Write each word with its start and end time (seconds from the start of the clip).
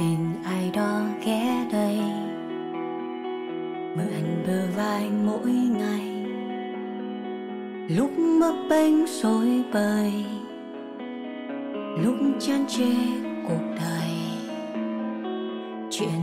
phiền 0.00 0.34
ai 0.44 0.70
đó 0.74 1.00
ghé 1.24 1.66
đây. 1.72 1.98
Mượn 3.96 4.44
bờ 4.46 4.66
vai 4.76 5.10
mỗi 5.24 5.52
ngày. 5.52 6.26
Lúc 7.96 8.10
mấp 8.18 8.54
bênh 8.70 9.06
rối 9.06 9.62
bời. 9.72 10.12
Lúc 12.04 12.16
chán 12.40 12.64
chê 12.68 12.92
cuộc 13.48 13.64
đời. 13.76 14.10
Chuyện 15.90 16.20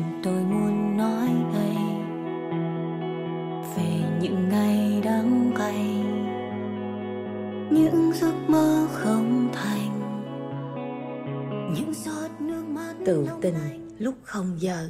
tình 13.41 13.55
lúc 13.99 14.15
không 14.23 14.57
giờ. 14.59 14.89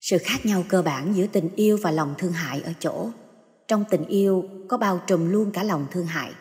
Sự 0.00 0.18
khác 0.18 0.46
nhau 0.46 0.64
cơ 0.68 0.82
bản 0.82 1.14
giữa 1.16 1.26
tình 1.26 1.48
yêu 1.56 1.78
và 1.82 1.90
lòng 1.90 2.14
thương 2.18 2.32
hại 2.32 2.62
ở 2.62 2.72
chỗ 2.80 3.10
trong 3.68 3.84
tình 3.90 4.04
yêu 4.04 4.44
có 4.68 4.78
bao 4.78 5.00
trùm 5.06 5.30
luôn 5.30 5.50
cả 5.52 5.62
lòng 5.62 5.86
thương 5.90 6.06
hại 6.06 6.32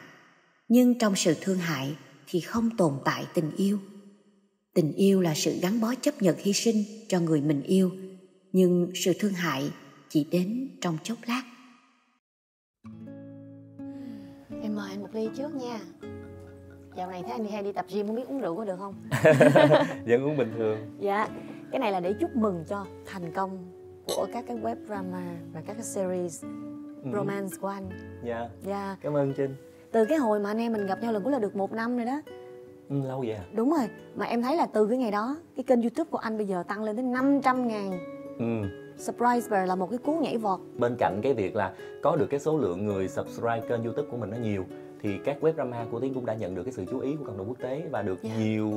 nhưng 0.67 0.99
trong 0.99 1.15
sự 1.15 1.35
thương 1.41 1.57
hại 1.57 1.95
thì 2.27 2.39
không 2.39 2.69
tồn 2.77 2.93
tại 3.05 3.25
tình 3.33 3.51
yêu. 3.57 3.79
Tình 4.73 4.93
yêu 4.93 5.21
là 5.21 5.33
sự 5.35 5.59
gắn 5.61 5.81
bó 5.81 5.95
chấp 5.95 6.21
nhận 6.21 6.35
hy 6.37 6.53
sinh 6.53 6.83
cho 7.07 7.19
người 7.19 7.41
mình 7.41 7.63
yêu 7.63 7.91
nhưng 8.51 8.91
sự 8.95 9.13
thương 9.19 9.33
hại 9.33 9.71
chỉ 10.09 10.27
đến 10.31 10.77
trong 10.81 10.97
chốc 11.03 11.17
lát. 11.27 11.43
Em 14.63 14.75
mời 14.75 14.89
anh 14.91 15.01
một 15.01 15.09
ly 15.13 15.29
trước 15.37 15.55
nha 15.55 15.79
dạo 16.99 17.09
này 17.09 17.23
thấy 17.23 17.31
anh 17.31 17.43
đi 17.43 17.49
hay 17.49 17.63
đi 17.63 17.71
tập 17.71 17.85
gym 17.93 18.07
không 18.07 18.15
biết 18.15 18.27
uống 18.27 18.39
rượu 18.41 18.55
có 18.55 18.65
được 18.65 18.75
không? 18.79 18.93
Vẫn 20.07 20.23
uống 20.23 20.37
bình 20.37 20.51
thường. 20.57 20.77
Dạ 20.99 21.27
cái 21.71 21.79
này 21.79 21.91
là 21.91 21.99
để 21.99 22.13
chúc 22.13 22.35
mừng 22.35 22.63
cho 22.67 22.85
thành 23.05 23.31
công 23.31 23.57
của 24.07 24.27
các 24.33 24.45
cái 24.47 24.57
web 24.57 24.75
drama 24.87 25.23
và 25.53 25.61
các 25.67 25.73
cái 25.73 25.83
series 25.83 26.43
Ừ. 27.03 27.09
romance 27.13 27.55
của 27.61 27.67
anh. 27.67 27.89
Dạ. 28.23 28.49
Dạ. 28.65 28.97
Cảm 29.01 29.13
ơn 29.13 29.33
trinh. 29.37 29.55
Từ 29.91 30.05
cái 30.05 30.17
hồi 30.17 30.39
mà 30.39 30.49
anh 30.51 30.57
em 30.57 30.73
mình 30.73 30.85
gặp 30.87 31.01
nhau 31.01 31.11
lần 31.13 31.23
cuối 31.23 31.31
là 31.31 31.39
được 31.39 31.55
một 31.55 31.71
năm 31.71 31.97
rồi 31.97 32.05
đó. 32.05 32.21
Ừ, 32.89 32.95
lâu 33.07 33.19
vậy 33.19 33.31
à? 33.31 33.43
Đúng 33.53 33.69
rồi 33.69 33.87
mà 34.15 34.25
em 34.25 34.41
thấy 34.41 34.55
là 34.55 34.65
từ 34.73 34.87
cái 34.87 34.97
ngày 34.97 35.11
đó 35.11 35.35
cái 35.55 35.63
kênh 35.63 35.81
youtube 35.81 36.09
của 36.09 36.17
anh 36.17 36.37
bây 36.37 36.45
giờ 36.47 36.63
tăng 36.67 36.83
lên 36.83 36.95
đến 36.95 37.11
500 37.11 37.67
ngàn. 37.67 37.99
Ừ. 38.39 38.69
surprise 38.97 39.49
bear 39.49 39.67
là 39.69 39.75
một 39.75 39.87
cái 39.89 39.97
cú 40.05 40.13
nhảy 40.17 40.37
vọt. 40.37 40.59
Bên 40.77 40.95
cạnh 40.99 41.19
cái 41.23 41.33
việc 41.33 41.55
là 41.55 41.73
có 42.03 42.15
được 42.15 42.27
cái 42.29 42.39
số 42.39 42.57
lượng 42.57 42.85
người 42.85 43.07
subscribe 43.07 43.61
kênh 43.69 43.83
youtube 43.83 44.07
của 44.11 44.17
mình 44.17 44.29
nó 44.29 44.37
nhiều 44.37 44.65
thì 45.01 45.17
các 45.25 45.37
web 45.41 45.53
drama 45.53 45.85
của 45.91 45.99
tiến 45.99 46.13
cũng 46.13 46.25
đã 46.25 46.33
nhận 46.33 46.55
được 46.55 46.63
cái 46.63 46.73
sự 46.73 46.85
chú 46.91 46.99
ý 46.99 47.15
của 47.15 47.23
cộng 47.25 47.37
đồng 47.37 47.47
quốc 47.47 47.57
tế 47.59 47.81
và 47.91 48.01
được 48.01 48.23
Dạ. 48.23 48.29
nhiều 48.39 48.71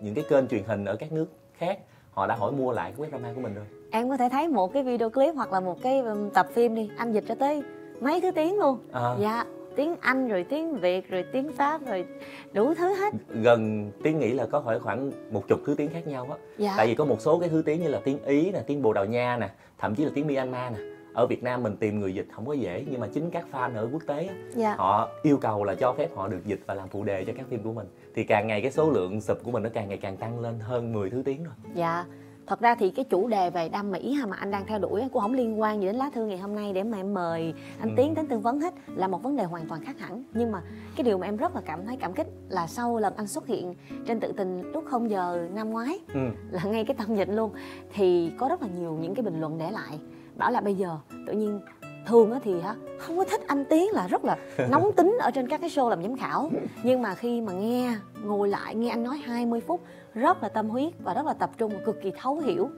những 0.00 0.14
cái 0.14 0.24
kênh 0.28 0.48
truyền 0.48 0.62
hình 0.64 0.84
ở 0.84 0.96
các 0.96 1.12
nước 1.12 1.26
khác 1.58 1.78
họ 2.10 2.26
đã 2.26 2.34
hỏi 2.34 2.52
mua 2.52 2.72
lại 2.72 2.92
cái 2.96 3.06
web 3.06 3.10
drama 3.10 3.32
của 3.34 3.40
mình 3.40 3.54
rồi. 3.54 3.64
Em 3.90 4.08
có 4.08 4.16
thể 4.16 4.28
thấy 4.32 4.48
một 4.48 4.72
cái 4.72 4.82
video 4.82 5.10
clip 5.10 5.34
hoặc 5.34 5.52
là 5.52 5.60
một 5.60 5.82
cái 5.82 6.00
um, 6.00 6.30
tập 6.30 6.46
phim 6.54 6.74
đi 6.74 6.90
anh 6.96 7.12
dịch 7.12 7.24
ra 7.26 7.34
tới 7.34 7.62
mấy 8.00 8.20
thứ 8.20 8.30
tiếng 8.30 8.58
luôn. 8.58 8.78
À, 8.92 9.16
dạ 9.20 9.44
tiếng 9.76 9.94
anh 10.00 10.28
rồi 10.28 10.44
tiếng 10.44 10.74
việt 10.74 11.10
rồi 11.10 11.24
tiếng 11.32 11.52
pháp 11.52 11.86
rồi 11.86 12.06
đủ 12.52 12.74
thứ 12.74 12.94
hết. 12.94 13.14
Gần 13.28 13.90
tiến 14.02 14.18
nghĩ 14.18 14.32
là 14.32 14.46
có 14.46 14.60
khoảng 14.60 14.80
khoảng 14.80 15.12
một 15.30 15.48
chục 15.48 15.60
thứ 15.66 15.74
tiếng 15.78 15.90
khác 15.90 16.06
nhau 16.06 16.26
á. 16.30 16.36
Dạ. 16.58 16.74
Tại 16.76 16.86
vì 16.86 16.94
có 16.94 17.04
một 17.04 17.20
số 17.20 17.38
cái 17.38 17.48
thứ 17.48 17.62
tiếng 17.66 17.82
như 17.82 17.88
là 17.88 18.00
tiếng 18.04 18.24
ý 18.24 18.50
nè 18.50 18.60
tiếng 18.66 18.82
bồ 18.82 18.92
đào 18.92 19.04
nha 19.04 19.36
nè 19.36 19.50
thậm 19.78 19.94
chí 19.94 20.04
là 20.04 20.10
tiếng 20.14 20.26
myanmar 20.26 20.72
nè 20.72 20.78
ở 21.14 21.26
việt 21.26 21.42
nam 21.42 21.62
mình 21.62 21.76
tìm 21.76 22.00
người 22.00 22.14
dịch 22.14 22.26
không 22.32 22.46
có 22.46 22.52
dễ 22.52 22.84
nhưng 22.90 23.00
mà 23.00 23.06
chính 23.12 23.30
các 23.30 23.46
fan 23.52 23.74
ở 23.76 23.88
quốc 23.92 24.02
tế 24.06 24.26
á, 24.26 24.34
dạ. 24.54 24.74
họ 24.78 25.08
yêu 25.22 25.36
cầu 25.36 25.64
là 25.64 25.74
cho 25.74 25.94
phép 25.98 26.08
họ 26.16 26.28
được 26.28 26.46
dịch 26.46 26.60
và 26.66 26.74
làm 26.74 26.88
phụ 26.88 27.04
đề 27.04 27.24
cho 27.24 27.32
các 27.36 27.46
phim 27.48 27.62
của 27.62 27.72
mình. 27.72 27.86
Thì 28.14 28.24
càng 28.24 28.46
ngày 28.46 28.62
cái 28.62 28.70
số 28.72 28.90
lượng 28.90 29.20
sub 29.20 29.38
của 29.44 29.50
mình 29.50 29.62
nó 29.62 29.68
càng 29.74 29.88
ngày 29.88 29.98
càng 29.98 30.16
tăng 30.16 30.40
lên 30.40 30.60
hơn 30.60 30.92
10 30.92 31.10
thứ 31.10 31.22
tiếng 31.24 31.44
rồi. 31.44 31.54
Dạ. 31.74 32.04
Thật 32.46 32.60
ra 32.60 32.74
thì 32.74 32.90
cái 32.90 33.04
chủ 33.04 33.28
đề 33.28 33.50
về 33.50 33.68
đam 33.68 33.90
mỹ 33.90 34.12
ha 34.12 34.26
mà 34.26 34.36
anh 34.36 34.50
đang 34.50 34.66
theo 34.66 34.78
đuổi 34.78 35.00
cũng 35.12 35.22
không 35.22 35.32
liên 35.34 35.60
quan 35.60 35.80
gì 35.80 35.86
đến 35.86 35.96
lá 35.96 36.10
thư 36.14 36.26
ngày 36.26 36.38
hôm 36.38 36.54
nay 36.54 36.72
để 36.72 36.82
mà 36.82 36.96
em 36.98 37.14
mời 37.14 37.54
anh 37.80 37.88
Ừ. 37.88 37.94
tiến 37.96 38.14
đến 38.14 38.26
tư 38.26 38.38
vấn 38.38 38.60
hết 38.60 38.74
là 38.86 39.08
một 39.08 39.22
vấn 39.22 39.36
đề 39.36 39.44
hoàn 39.44 39.68
toàn 39.68 39.84
khác 39.84 39.98
hẳn. 39.98 40.22
Nhưng 40.34 40.52
mà 40.52 40.62
cái 40.96 41.04
điều 41.04 41.18
mà 41.18 41.26
em 41.26 41.36
rất 41.36 41.54
là 41.54 41.62
cảm 41.66 41.86
thấy 41.86 41.96
cảm 41.96 42.12
kích 42.12 42.26
là 42.48 42.66
sau 42.66 42.98
lần 42.98 43.14
anh 43.16 43.26
xuất 43.26 43.46
hiện 43.46 43.74
trên 44.06 44.20
tự 44.20 44.32
tình 44.32 44.72
lúc 44.72 44.84
không 44.90 45.10
giờ 45.10 45.48
năm 45.54 45.70
ngoái 45.70 45.98
ừ. 46.14 46.20
là 46.50 46.64
ngay 46.64 46.84
cái 46.84 46.96
tâm 46.96 47.14
dịch 47.16 47.28
luôn 47.28 47.50
thì 47.94 48.32
có 48.38 48.48
rất 48.48 48.62
là 48.62 48.68
nhiều 48.78 48.92
những 49.00 49.14
cái 49.14 49.22
bình 49.22 49.40
luận 49.40 49.58
để 49.58 49.70
lại 49.70 49.98
bảo 50.36 50.50
là 50.50 50.60
bây 50.60 50.74
giờ 50.74 50.98
tự 51.26 51.32
nhiên 51.32 51.60
thường 52.06 52.32
á 52.32 52.38
thì 52.42 52.60
hả 52.60 52.74
không 52.98 53.16
có 53.16 53.24
thích 53.24 53.40
anh 53.46 53.64
tiến 53.64 53.90
là 53.92 54.08
rất 54.08 54.24
là 54.24 54.36
nóng 54.70 54.92
tính 54.96 55.16
ở 55.20 55.30
trên 55.30 55.48
các 55.48 55.60
cái 55.60 55.70
show 55.70 55.88
làm 55.88 56.02
giám 56.02 56.16
khảo. 56.16 56.50
Nhưng 56.82 57.02
mà 57.02 57.14
khi 57.14 57.40
mà 57.40 57.52
nghe 57.52 57.96
ngồi 58.24 58.48
lại 58.48 58.74
nghe 58.74 58.90
anh 58.90 59.02
nói 59.04 59.16
20 59.16 59.60
phút 59.60 59.80
rất 60.14 60.42
là 60.42 60.48
tâm 60.48 60.68
huyết 60.68 60.92
và 61.04 61.14
rất 61.14 61.26
là 61.26 61.32
tập 61.32 61.50
trung 61.58 61.72
và 61.72 61.78
cực 61.84 62.02
kỳ 62.02 62.12
thấu 62.20 62.38
hiểu 62.38 62.68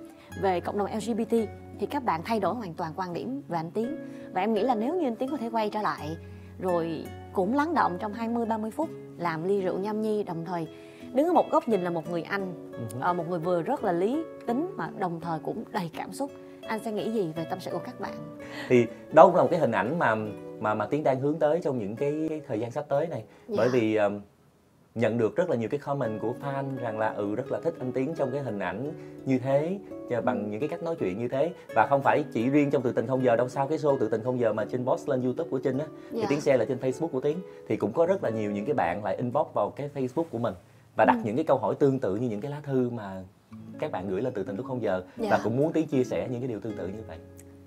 về 0.43 0.61
cộng 0.61 0.79
đồng 0.79 0.89
LGBT 0.97 1.37
thì 1.81 1.87
các 1.87 2.05
bạn 2.05 2.21
thay 2.25 2.41
đổi 2.41 2.55
hoàn 2.55 2.75
toàn 2.75 2.93
quan 2.97 3.13
điểm 3.13 3.43
về 3.49 3.59
anh 3.59 3.71
Tiến. 3.71 3.97
Và 4.33 4.41
em 4.41 4.55
nghĩ 4.55 4.63
là 4.63 4.75
nếu 4.75 4.95
như 4.95 5.07
anh 5.07 5.17
Tiến 5.17 5.29
có 5.31 5.37
thể 5.37 5.51
quay 5.51 5.71
trở 5.71 5.83
lại 5.83 6.17
rồi 6.59 7.05
cũng 7.33 7.55
lắng 7.55 7.75
động 7.75 7.97
trong 8.01 8.13
20 8.13 8.47
30 8.47 8.71
phút 8.71 8.89
làm 9.19 9.45
ly 9.45 9.61
rượu 9.61 9.79
nhâm 9.79 10.03
nhi 10.03 10.23
đồng 10.23 10.45
thời 10.45 10.67
đứng 11.13 11.27
ở 11.27 11.33
một 11.33 11.51
góc 11.51 11.69
nhìn 11.69 11.83
là 11.83 11.91
một 11.91 12.11
người 12.11 12.23
anh 12.23 12.73
ừ. 12.73 12.79
ờ, 13.01 13.13
một 13.13 13.29
người 13.29 13.39
vừa 13.39 13.63
rất 13.63 13.85
là 13.85 13.93
lý 13.93 14.23
tính 14.47 14.75
mà 14.77 14.91
đồng 14.99 15.21
thời 15.21 15.39
cũng 15.39 15.65
đầy 15.73 15.91
cảm 15.97 16.13
xúc 16.13 16.31
anh 16.69 16.81
sẽ 16.85 16.93
nghĩ 16.93 17.11
gì 17.11 17.33
về 17.37 17.45
tâm 17.51 17.61
sự 17.61 17.71
của 17.71 17.79
các 17.85 18.01
bạn 18.01 18.13
thì 18.69 18.87
đó 19.13 19.27
cũng 19.27 19.35
là 19.37 19.43
một 19.43 19.49
cái 19.51 19.61
hình 19.61 19.73
ảnh 19.73 19.99
mà 19.99 20.15
mà 20.61 20.75
mà 20.75 20.87
tiến 20.87 21.03
đang 21.03 21.21
hướng 21.21 21.39
tới 21.39 21.61
trong 21.65 21.79
những 21.79 21.97
cái, 21.97 22.27
cái 22.29 22.41
thời 22.49 22.61
gian 22.61 22.71
sắp 22.71 22.85
tới 22.89 23.07
này 23.07 23.25
Dạ. 23.49 23.55
bởi 23.59 23.69
vì 23.69 23.97
um, 23.97 24.21
nhận 24.95 25.19
được 25.19 25.37
rất 25.37 25.51
là 25.51 25.57
nhiều 25.57 25.69
cái 25.69 25.81
comment 25.81 26.21
của 26.21 26.35
fan 26.43 26.65
rằng 26.77 26.99
là 26.99 27.09
ừ 27.09 27.35
rất 27.35 27.53
là 27.53 27.61
thích 27.61 27.75
anh 27.79 27.93
tiến 27.93 28.15
trong 28.17 28.31
cái 28.33 28.43
hình 28.43 28.59
ảnh 28.59 28.93
như 29.25 29.39
thế 29.39 29.79
và 30.11 30.21
bằng 30.21 30.51
những 30.51 30.61
cái 30.61 30.69
cách 30.69 30.83
nói 30.83 30.95
chuyện 31.01 31.19
như 31.19 31.29
thế 31.29 31.53
và 31.75 31.87
không 31.91 32.03
phải 32.03 32.25
chỉ 32.33 32.51
riêng 32.51 32.71
trong 32.71 32.83
tự 32.83 32.93
tình 32.93 33.07
không 33.07 33.25
giờ 33.25 33.37
đâu 33.37 33.49
sau 33.49 33.67
cái 33.69 33.79
show 33.79 33.99
tự 33.99 34.09
tình 34.09 34.23
không 34.25 34.41
giờ 34.41 34.53
mà 34.53 34.65
trinh 34.65 34.85
post 34.87 35.09
lên 35.09 35.23
youtube 35.23 35.51
của 35.51 35.59
trinh 35.59 35.79
á 35.79 35.87
thì 36.13 36.21
Dạ. 36.21 36.27
tiến 36.29 36.41
share 36.41 36.57
là 36.57 36.65
trên 36.65 36.79
facebook 36.79 37.09
của 37.09 37.21
tiến 37.21 37.39
thì 37.69 37.77
cũng 37.77 37.93
có 37.93 38.07
rất 38.07 38.25
là 38.25 38.31
nhiều 38.31 38.51
những 38.51 38.65
cái 38.65 38.75
bạn 38.75 39.05
lại 39.05 39.17
inbox 39.17 39.47
vào 39.55 39.71
cái 39.71 39.91
facebook 39.95 40.25
của 40.31 40.39
mình 40.39 40.55
và 40.97 41.05
đặt 41.05 41.15
Ừ. 41.17 41.21
những 41.25 41.37
cái 41.37 41.45
câu 41.45 41.59
hỏi 41.59 41.75
tương 41.75 41.99
tự 41.99 42.17
như 42.17 42.29
những 42.29 42.41
cái 42.41 42.51
lá 42.51 42.61
thư 42.63 42.91
mà 42.91 43.23
các 43.79 43.91
bạn 43.93 44.09
gửi 44.11 44.23
lên 44.23 44.33
tự 44.35 44.43
tình 44.43 44.57
lúc 44.57 44.67
không 44.67 44.83
giờ 44.83 45.03
Dạ. 45.17 45.29
và 45.31 45.41
cũng 45.45 45.57
muốn 45.57 45.73
tiến 45.73 45.87
chia 45.87 46.05
sẻ 46.05 46.29
những 46.31 46.41
cái 46.41 46.49
điều 46.49 46.61
tương 46.61 46.77
tự 46.77 46.87
như 46.87 47.03
vậy. 47.09 47.19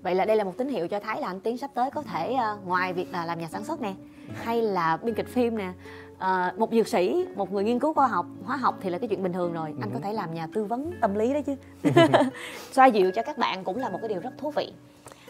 Vậy 0.02 0.14
là 0.14 0.24
đây 0.24 0.36
là 0.36 0.44
một 0.44 0.52
tín 0.58 0.68
hiệu 0.68 0.88
cho 0.88 1.00
thấy 1.00 1.20
là 1.20 1.26
anh 1.26 1.40
Tiến 1.40 1.58
sắp 1.58 1.70
tới 1.74 1.90
có 1.90 2.02
thể 2.02 2.32
ờ, 2.34 2.58
ngoài 2.66 2.92
việc 2.92 3.12
là 3.12 3.24
làm 3.24 3.38
nhà 3.40 3.48
sản 3.48 3.64
xuất 3.64 3.80
nè 3.80 3.94
hay 4.34 4.62
là 4.62 4.96
biên 4.96 5.14
kịch 5.14 5.28
phim 5.28 5.56
nè. 5.56 5.72
Ờ, 6.18 6.52
một 6.56 6.72
dược 6.72 6.88
sĩ 6.88 7.26
một 7.36 7.52
người 7.52 7.64
nghiên 7.64 7.78
cứu 7.78 7.94
khoa 7.94 8.06
học 8.06 8.26
hóa 8.44 8.56
học 8.56 8.78
thì 8.80 8.90
là 8.90 8.98
cái 8.98 9.08
chuyện 9.08 9.22
bình 9.22 9.32
thường 9.32 9.52
rồi. 9.52 9.74
Anh 9.80 9.90
có 9.90 9.96
Ừ. 9.98 10.00
thể 10.04 10.12
làm 10.12 10.34
nhà 10.34 10.46
tư 10.54 10.64
vấn 10.64 10.90
tâm 11.00 11.14
lý 11.14 11.32
đấy 11.32 11.42
chứ. 11.42 11.54
Xoa 12.72 12.86
dịu 12.86 13.10
cho 13.10 13.22
các 13.22 13.38
bạn 13.38 13.64
cũng 13.64 13.76
là 13.76 13.88
một 13.88 13.98
cái 14.02 14.08
điều 14.08 14.20
rất 14.20 14.30
thú 14.38 14.50
vị. 14.50 14.72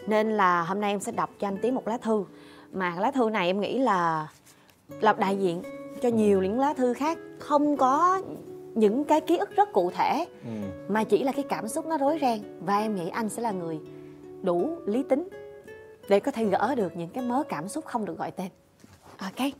Nên 0.07 0.31
là 0.31 0.61
hôm 0.63 0.81
nay 0.81 0.91
em 0.93 0.99
sẽ 0.99 1.11
đọc 1.11 1.29
cho 1.39 1.47
anh 1.47 1.57
Tiến 1.61 1.75
một 1.75 1.87
lá 1.87 1.97
thư. 1.97 2.23
Mà 2.73 2.95
lá 2.99 3.11
thư 3.11 3.29
này 3.29 3.47
em 3.47 3.61
nghĩ 3.61 3.77
là 3.79 4.27
là 5.01 5.13
đại 5.13 5.37
diện 5.37 5.61
cho 6.01 6.09
nhiều 6.09 6.41
những 6.41 6.59
lá 6.59 6.73
thư 6.73 6.93
khác 6.93 7.17
không 7.39 7.77
có 7.77 8.21
những 8.75 9.03
cái 9.03 9.21
ký 9.21 9.37
ức 9.37 9.55
rất 9.55 9.73
cụ 9.73 9.91
thể 9.91 10.25
ừ. 10.43 10.49
mà 10.87 11.03
chỉ 11.03 11.23
là 11.23 11.31
cái 11.31 11.45
cảm 11.49 11.67
xúc 11.67 11.85
nó 11.85 11.97
rối 11.97 12.17
ren. 12.21 12.39
Và 12.59 12.77
em 12.77 12.95
nghĩ 12.95 13.09
anh 13.09 13.29
sẽ 13.29 13.41
là 13.41 13.51
người 13.51 13.79
đủ 14.41 14.69
lý 14.85 15.03
tính 15.03 15.29
để 16.09 16.19
có 16.19 16.31
thể 16.31 16.45
gỡ 16.45 16.75
được 16.75 16.97
những 16.97 17.09
cái 17.09 17.23
mớ 17.23 17.43
cảm 17.49 17.67
xúc 17.67 17.85
không 17.85 18.05
được 18.05 18.17
gọi 18.17 18.31
tên. 18.31 18.47
Ok. 19.17 19.53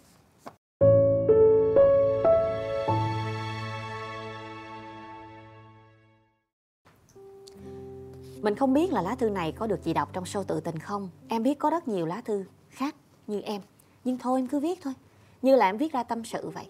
Mình 8.42 8.56
không 8.56 8.74
biết 8.74 8.94
là 8.94 9.02
lá 9.02 9.16
thư 9.16 9.30
này 9.30 9.52
có 9.52 9.68
được 9.68 9.84
chị 9.84 9.94
đọc 9.94 10.10
trong 10.14 10.24
show 10.24 10.44
tự 10.44 10.60
tình 10.60 10.80
không. 10.80 11.10
Em 11.28 11.44
biết 11.44 11.60
có 11.60 11.70
rất 11.70 11.88
nhiều 11.88 12.06
lá 12.06 12.22
thư 12.26 12.44
khác 12.70 12.96
như 13.28 13.42
em. 13.42 13.62
Nhưng 14.04 14.18
thôi 14.18 14.40
em 14.40 14.48
cứ 14.48 14.60
viết 14.60 14.80
thôi. 14.84 14.94
Như 15.42 15.56
là 15.56 15.66
em 15.66 15.78
viết 15.78 15.94
ra 15.94 16.04
tâm 16.04 16.24
sự 16.26 16.50
vậy 16.50 16.66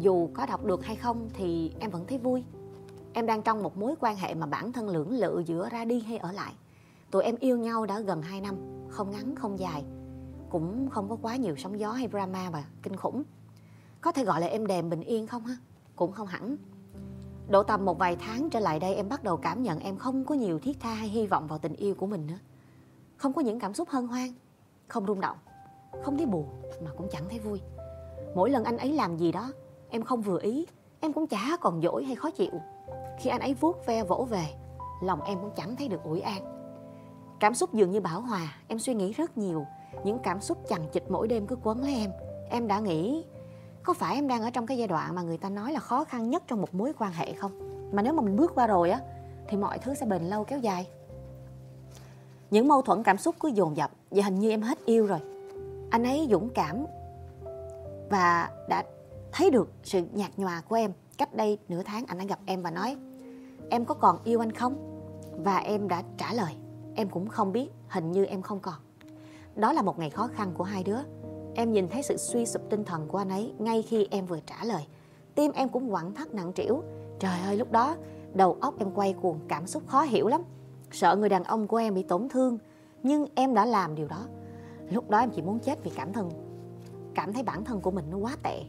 dù 0.00 0.30
có 0.34 0.46
đọc 0.46 0.64
được 0.64 0.84
hay 0.84 0.96
không 0.96 1.28
thì 1.34 1.72
em 1.80 1.90
vẫn 1.90 2.04
thấy 2.06 2.18
vui 2.18 2.44
Em 3.12 3.26
đang 3.26 3.42
trong 3.42 3.62
một 3.62 3.78
mối 3.78 3.94
quan 4.00 4.16
hệ 4.16 4.34
mà 4.34 4.46
bản 4.46 4.72
thân 4.72 4.88
lưỡng 4.88 5.12
lự 5.12 5.42
giữa 5.46 5.68
ra 5.68 5.84
đi 5.84 6.00
hay 6.00 6.18
ở 6.18 6.32
lại. 6.32 6.52
Tụi 7.10 7.22
em 7.22 7.36
yêu 7.36 7.58
nhau 7.58 7.86
đã 7.86 8.00
gần 8.00 8.22
2 8.22 8.40
năm, 8.40 8.56
không 8.88 9.10
ngắn 9.10 9.36
không 9.36 9.58
dài. 9.58 9.84
Cũng 10.50 10.88
không 10.90 11.08
có 11.08 11.16
quá 11.22 11.36
nhiều 11.36 11.56
sóng 11.56 11.80
gió 11.80 11.92
hay 11.92 12.08
drama 12.08 12.50
và 12.50 12.64
kinh 12.82 12.96
khủng. 12.96 13.22
Có 14.00 14.12
thể 14.12 14.24
gọi 14.24 14.40
là 14.40 14.46
em 14.46 14.66
đềm 14.66 14.90
bình 14.90 15.00
yên 15.00 15.26
không 15.26 15.46
ha? 15.46 15.56
Cũng 15.96 16.12
không 16.12 16.26
hẳn. 16.26 16.56
Độ 17.48 17.62
tầm 17.62 17.84
một 17.84 17.98
vài 17.98 18.16
tháng 18.16 18.50
trở 18.50 18.60
lại 18.60 18.80
đây 18.80 18.94
em 18.94 19.08
bắt 19.08 19.24
đầu 19.24 19.36
cảm 19.36 19.62
nhận 19.62 19.78
em 19.78 19.96
không 19.96 20.24
có 20.24 20.34
nhiều 20.34 20.58
thiết 20.58 20.80
tha 20.80 20.94
hay 20.94 21.08
hy 21.08 21.26
vọng 21.26 21.46
vào 21.46 21.58
tình 21.58 21.76
yêu 21.76 21.94
của 21.94 22.06
mình 22.06 22.26
nữa. 22.26 22.38
Không 23.16 23.32
có 23.32 23.42
những 23.42 23.60
cảm 23.60 23.74
xúc 23.74 23.88
hân 23.88 24.06
hoan, 24.06 24.28
không 24.88 25.06
rung 25.06 25.20
động, 25.20 25.36
không 26.02 26.16
thấy 26.16 26.26
buồn 26.26 26.46
mà 26.84 26.90
cũng 26.96 27.08
chẳng 27.10 27.24
thấy 27.30 27.38
vui. 27.38 27.60
Mỗi 28.34 28.50
lần 28.50 28.64
anh 28.64 28.78
ấy 28.78 28.92
làm 28.92 29.16
gì 29.16 29.32
đó, 29.32 29.52
em 29.90 30.02
không 30.02 30.22
vừa 30.22 30.38
ý, 30.42 30.66
em 31.00 31.12
cũng 31.12 31.26
chả 31.26 31.56
còn 31.60 31.82
dỗi 31.82 32.04
hay 32.04 32.16
khó 32.16 32.30
chịu. 32.30 32.52
Khi 33.18 33.30
anh 33.30 33.40
ấy 33.40 33.54
vuốt 33.54 33.86
ve 33.86 34.04
vỗ 34.04 34.26
về 34.30 34.44
lòng 35.02 35.22
em 35.22 35.38
cũng 35.40 35.50
chẳng 35.56 35.76
thấy 35.76 35.88
được 35.88 36.02
ủi 36.04 36.20
an. 36.20 36.42
Cảm 37.40 37.54
xúc 37.54 37.74
dường 37.74 37.90
như 37.90 38.00
bão 38.00 38.20
hòa 38.20 38.54
em 38.68 38.78
suy 38.78 38.94
nghĩ 38.94 39.12
rất 39.12 39.38
nhiều. 39.38 39.66
Những 40.04 40.18
cảm 40.18 40.40
xúc 40.40 40.58
chằng 40.68 40.88
chịt 40.92 41.02
mỗi 41.08 41.28
đêm 41.28 41.46
cứ 41.46 41.56
quấn 41.62 41.82
lấy 41.82 41.94
em. 41.94 42.10
Em 42.50 42.68
đã 42.68 42.80
nghĩ 42.80 43.24
có 43.82 43.92
phải 43.92 44.14
em 44.14 44.28
đang 44.28 44.42
ở 44.42 44.50
trong 44.50 44.66
cái 44.66 44.78
giai 44.78 44.88
đoạn 44.88 45.14
mà 45.14 45.22
người 45.22 45.38
ta 45.38 45.48
nói 45.48 45.72
là 45.72 45.80
khó 45.80 46.04
khăn 46.04 46.30
nhất 46.30 46.42
trong 46.46 46.60
một 46.60 46.74
mối 46.74 46.92
quan 46.98 47.12
hệ 47.12 47.32
không? 47.32 47.52
Mà 47.92 48.02
nếu 48.02 48.12
mà 48.12 48.22
mình 48.22 48.36
bước 48.36 48.52
qua 48.54 48.66
rồi 48.66 48.90
á 48.90 49.00
thì 49.48 49.56
mọi 49.56 49.78
thứ 49.78 49.94
sẽ 49.94 50.06
bền 50.06 50.22
lâu 50.22 50.44
kéo 50.44 50.58
dài. 50.58 50.88
Những 52.50 52.68
mâu 52.68 52.82
thuẫn 52.82 53.02
cảm 53.02 53.18
xúc 53.18 53.34
cứ 53.40 53.48
dồn 53.48 53.76
dập 53.76 53.90
và 54.10 54.22
hình 54.24 54.38
như 54.38 54.50
em 54.50 54.62
hết 54.62 54.78
yêu 54.84 55.06
rồi. 55.06 55.18
Anh 55.90 56.04
ấy 56.04 56.28
dũng 56.30 56.48
cảm 56.54 56.86
và 58.10 58.50
đã 58.68 58.84
thấy 59.32 59.50
được 59.50 59.72
sự 59.82 60.02
nhạt 60.12 60.30
nhòa 60.36 60.60
của 60.68 60.76
em 60.76 60.92
cách 61.18 61.34
đây 61.34 61.58
nửa 61.68 61.82
tháng 61.82 62.06
anh 62.06 62.18
đã 62.18 62.24
gặp 62.24 62.38
em 62.46 62.62
và 62.62 62.70
nói, 62.70 62.96
em 63.70 63.84
có 63.84 63.94
còn 63.94 64.18
yêu 64.24 64.42
anh 64.42 64.52
không? 64.52 65.00
Và 65.44 65.58
em 65.58 65.88
đã 65.88 66.02
trả 66.16 66.32
lời, 66.32 66.52
em 66.94 67.08
cũng 67.08 67.28
không 67.28 67.52
biết, 67.52 67.68
hình 67.88 68.12
như 68.12 68.24
em 68.24 68.42
không 68.42 68.60
còn. 68.60 68.74
Đó 69.56 69.72
là 69.72 69.82
một 69.82 69.98
ngày 69.98 70.10
khó 70.10 70.26
khăn 70.26 70.52
của 70.54 70.64
hai 70.64 70.84
đứa. 70.84 70.98
Em 71.54 71.72
nhìn 71.72 71.88
thấy 71.88 72.02
sự 72.02 72.16
suy 72.16 72.46
sụp 72.46 72.62
tinh 72.70 72.84
thần 72.84 73.08
của 73.08 73.18
anh 73.18 73.28
ấy 73.28 73.52
ngay 73.58 73.82
khi 73.82 74.08
em 74.10 74.26
vừa 74.26 74.40
trả 74.46 74.64
lời. 74.64 74.86
Tim 75.34 75.52
em 75.52 75.68
cũng 75.68 75.92
quặn 75.92 76.14
thắt 76.14 76.34
nặng 76.34 76.52
trĩu. 76.54 76.82
Trời 77.18 77.40
ơi, 77.40 77.56
lúc 77.56 77.72
đó, 77.72 77.96
đầu 78.34 78.56
óc 78.60 78.74
em 78.78 78.90
quay 78.94 79.12
cuồng, 79.22 79.38
cảm 79.48 79.66
xúc 79.66 79.82
khó 79.86 80.02
hiểu 80.02 80.28
lắm. 80.28 80.42
Sợ 80.92 81.16
người 81.16 81.28
đàn 81.28 81.44
ông 81.44 81.66
của 81.66 81.76
em 81.76 81.94
bị 81.94 82.02
tổn 82.02 82.28
thương, 82.28 82.58
nhưng 83.02 83.26
em 83.34 83.54
đã 83.54 83.66
làm 83.66 83.94
điều 83.94 84.08
đó. 84.08 84.26
Lúc 84.90 85.10
đó 85.10 85.18
em 85.18 85.30
chỉ 85.30 85.42
muốn 85.42 85.58
chết 85.58 85.84
vì 85.84 85.90
cảm 85.94 86.12
thân. 86.12 86.30
Cảm 87.14 87.32
thấy 87.32 87.42
bản 87.42 87.64
thân 87.64 87.80
của 87.80 87.90
mình 87.90 88.04
nó 88.10 88.16
quá 88.16 88.36
tệ 88.42 88.62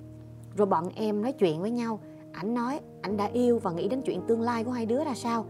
rồi 0.61 0.65
bọn 0.65 0.89
em 0.95 1.21
nói 1.21 1.31
chuyện 1.31 1.61
với 1.61 1.71
nhau. 1.71 1.99
Ảnh 2.31 2.53
nói, 2.53 2.79
ảnh 3.01 3.17
đã 3.17 3.25
yêu 3.25 3.59
và 3.59 3.71
nghĩ 3.71 3.87
đến 3.87 4.01
chuyện 4.01 4.21
tương 4.27 4.41
lai 4.41 4.63
của 4.63 4.71
hai 4.71 4.85
đứa 4.85 5.03
ra 5.03 5.13
sao? 5.15 5.45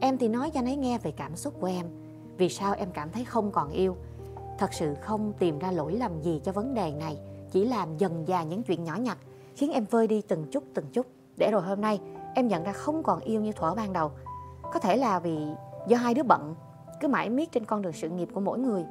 Em 0.00 0.18
thì 0.18 0.28
nói 0.28 0.50
cho 0.50 0.60
anh 0.60 0.66
ấy 0.66 0.76
nghe 0.76 0.98
về 0.98 1.10
cảm 1.10 1.36
xúc 1.36 1.54
của 1.60 1.66
em. 1.66 1.86
Vì 2.36 2.48
sao 2.48 2.74
em 2.74 2.88
cảm 2.94 3.10
thấy 3.10 3.24
không 3.24 3.50
còn 3.50 3.70
yêu? 3.70 3.96
Thật 4.58 4.72
sự 4.72 4.94
không 5.00 5.32
tìm 5.38 5.58
ra 5.58 5.70
lỗi 5.70 5.92
lầm 5.92 6.22
gì 6.22 6.40
cho 6.44 6.52
vấn 6.52 6.74
đề 6.74 6.92
này, 6.92 7.18
chỉ 7.50 7.64
làm 7.64 7.96
dần 7.98 8.24
dà 8.28 8.42
những 8.42 8.62
chuyện 8.62 8.84
nhỏ 8.84 8.96
nhặt, 8.96 9.18
khiến 9.56 9.72
em 9.72 9.84
vơi 9.90 10.06
đi 10.06 10.22
từng 10.28 10.44
chút 10.50 10.64
từng 10.74 10.86
chút. 10.92 11.06
Để 11.36 11.50
rồi 11.52 11.62
hôm 11.62 11.80
nay, 11.80 12.00
em 12.34 12.48
nhận 12.48 12.64
ra 12.64 12.72
không 12.72 13.02
còn 13.02 13.20
yêu 13.20 13.40
như 13.40 13.52
thuở 13.52 13.74
ban 13.74 13.92
đầu. 13.92 14.10
Có 14.72 14.78
thể 14.78 14.96
là 14.96 15.18
vì 15.18 15.38
do 15.88 15.96
hai 15.96 16.14
đứa 16.14 16.22
bận, 16.22 16.54
cứ 17.00 17.08
mãi 17.08 17.30
miết 17.30 17.52
trên 17.52 17.64
con 17.64 17.82
đường 17.82 17.92
sự 17.92 18.08
nghiệp 18.08 18.28
của 18.34 18.40
mỗi 18.40 18.58
người. 18.58 18.84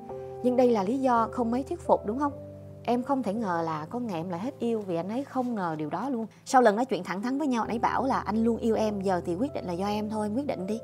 Nhưng 0.43 0.57
đây 0.57 0.71
là 0.71 0.83
lý 0.83 0.99
do 0.99 1.27
không 1.31 1.51
mấy 1.51 1.63
thuyết 1.63 1.79
phục, 1.79 2.05
đúng 2.05 2.19
không? 2.19 2.50
Em 2.83 3.03
không 3.03 3.23
thể 3.23 3.33
ngờ 3.33 3.61
là 3.65 3.85
có 3.85 3.99
ngày 3.99 4.19
em 4.19 4.29
lại 4.29 4.39
hết 4.39 4.59
yêu 4.59 4.81
vì 4.81 4.95
anh 4.95 5.09
ấy 5.09 5.23
không 5.23 5.55
ngờ 5.55 5.75
điều 5.77 5.89
đó 5.89 6.09
luôn. 6.09 6.25
Sau 6.45 6.61
lần 6.61 6.75
nói 6.75 6.85
chuyện 6.85 7.03
thẳng 7.03 7.21
thắn 7.21 7.37
với 7.37 7.47
nhau, 7.47 7.63
anh 7.63 7.71
ấy 7.71 7.79
bảo 7.79 8.05
là 8.05 8.19
anh 8.19 8.43
luôn 8.43 8.57
yêu 8.57 8.75
em, 8.75 9.01
giờ 9.01 9.21
thì 9.25 9.35
quyết 9.35 9.53
định 9.53 9.65
là 9.65 9.73
do 9.73 9.87
em 9.87 10.09
thôi, 10.09 10.27
em 10.27 10.35
quyết 10.35 10.47
định 10.47 10.67
đi. 10.67 10.79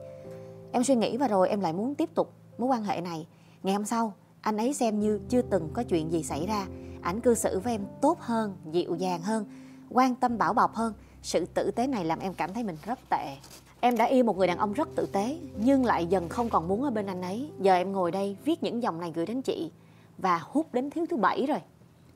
Em 0.72 0.84
suy 0.84 0.96
nghĩ 0.96 1.18
và 1.18 1.28
rồi 1.28 1.50
em 1.50 1.60
lại 1.60 1.74
muốn 1.74 1.96
tiếp 1.96 2.10
tục 2.16 2.34
mối 2.58 2.70
quan 2.70 2.84
hệ 2.84 3.02
này. 3.02 3.28
Ngày 3.64 3.74
hôm 3.74 3.86
sau, 3.86 4.14
anh 4.42 4.58
ấy 4.58 4.74
xem 4.74 5.00
như 5.00 5.20
chưa 5.30 5.42
từng 5.42 5.70
có 5.74 5.84
chuyện 5.84 6.12
gì 6.12 6.24
xảy 6.24 6.48
ra. 6.48 6.68
Ảnh 7.02 7.22
cư 7.22 7.36
xử 7.36 7.60
với 7.60 7.74
em 7.74 7.86
tốt 8.02 8.20
hơn, 8.20 8.56
dịu 8.72 8.96
dàng 8.96 9.22
hơn, 9.22 9.46
quan 9.90 10.16
tâm 10.16 10.38
bảo 10.38 10.54
bọc 10.54 10.76
hơn. 10.76 10.94
Sự 11.22 11.46
tử 11.46 11.72
tế 11.72 11.88
này 11.88 12.06
làm 12.06 12.20
em 12.20 12.34
cảm 12.34 12.54
thấy 12.54 12.64
mình 12.64 12.78
rất 12.86 13.00
tệ. 13.10 13.38
Em 13.80 13.98
đã 13.98 14.06
yêu 14.06 14.24
một 14.24 14.38
người 14.38 14.48
đàn 14.48 14.58
ông 14.58 14.74
rất 14.74 14.88
tử 14.96 15.06
tế, 15.12 15.38
nhưng 15.60 15.86
lại 15.86 16.06
dần 16.06 16.30
không 16.30 16.50
còn 16.50 16.68
muốn 16.68 16.84
ở 16.84 16.90
bên 16.90 17.06
anh 17.06 17.22
ấy. 17.22 17.52
Giờ 17.60 17.74
em 17.74 17.92
ngồi 17.92 18.12
đây 18.12 18.38
viết 18.46 18.64
những 18.64 18.84
dòng 18.84 19.00
này 19.00 19.12
gửi 19.16 19.26
đến 19.26 19.42
chị 19.42 19.72
và 20.18 20.42
hút 20.44 20.74
đến 20.74 20.90
thiếu 20.90 21.06
thứ 21.10 21.18
bảy 21.18 21.46
rồi 21.46 21.60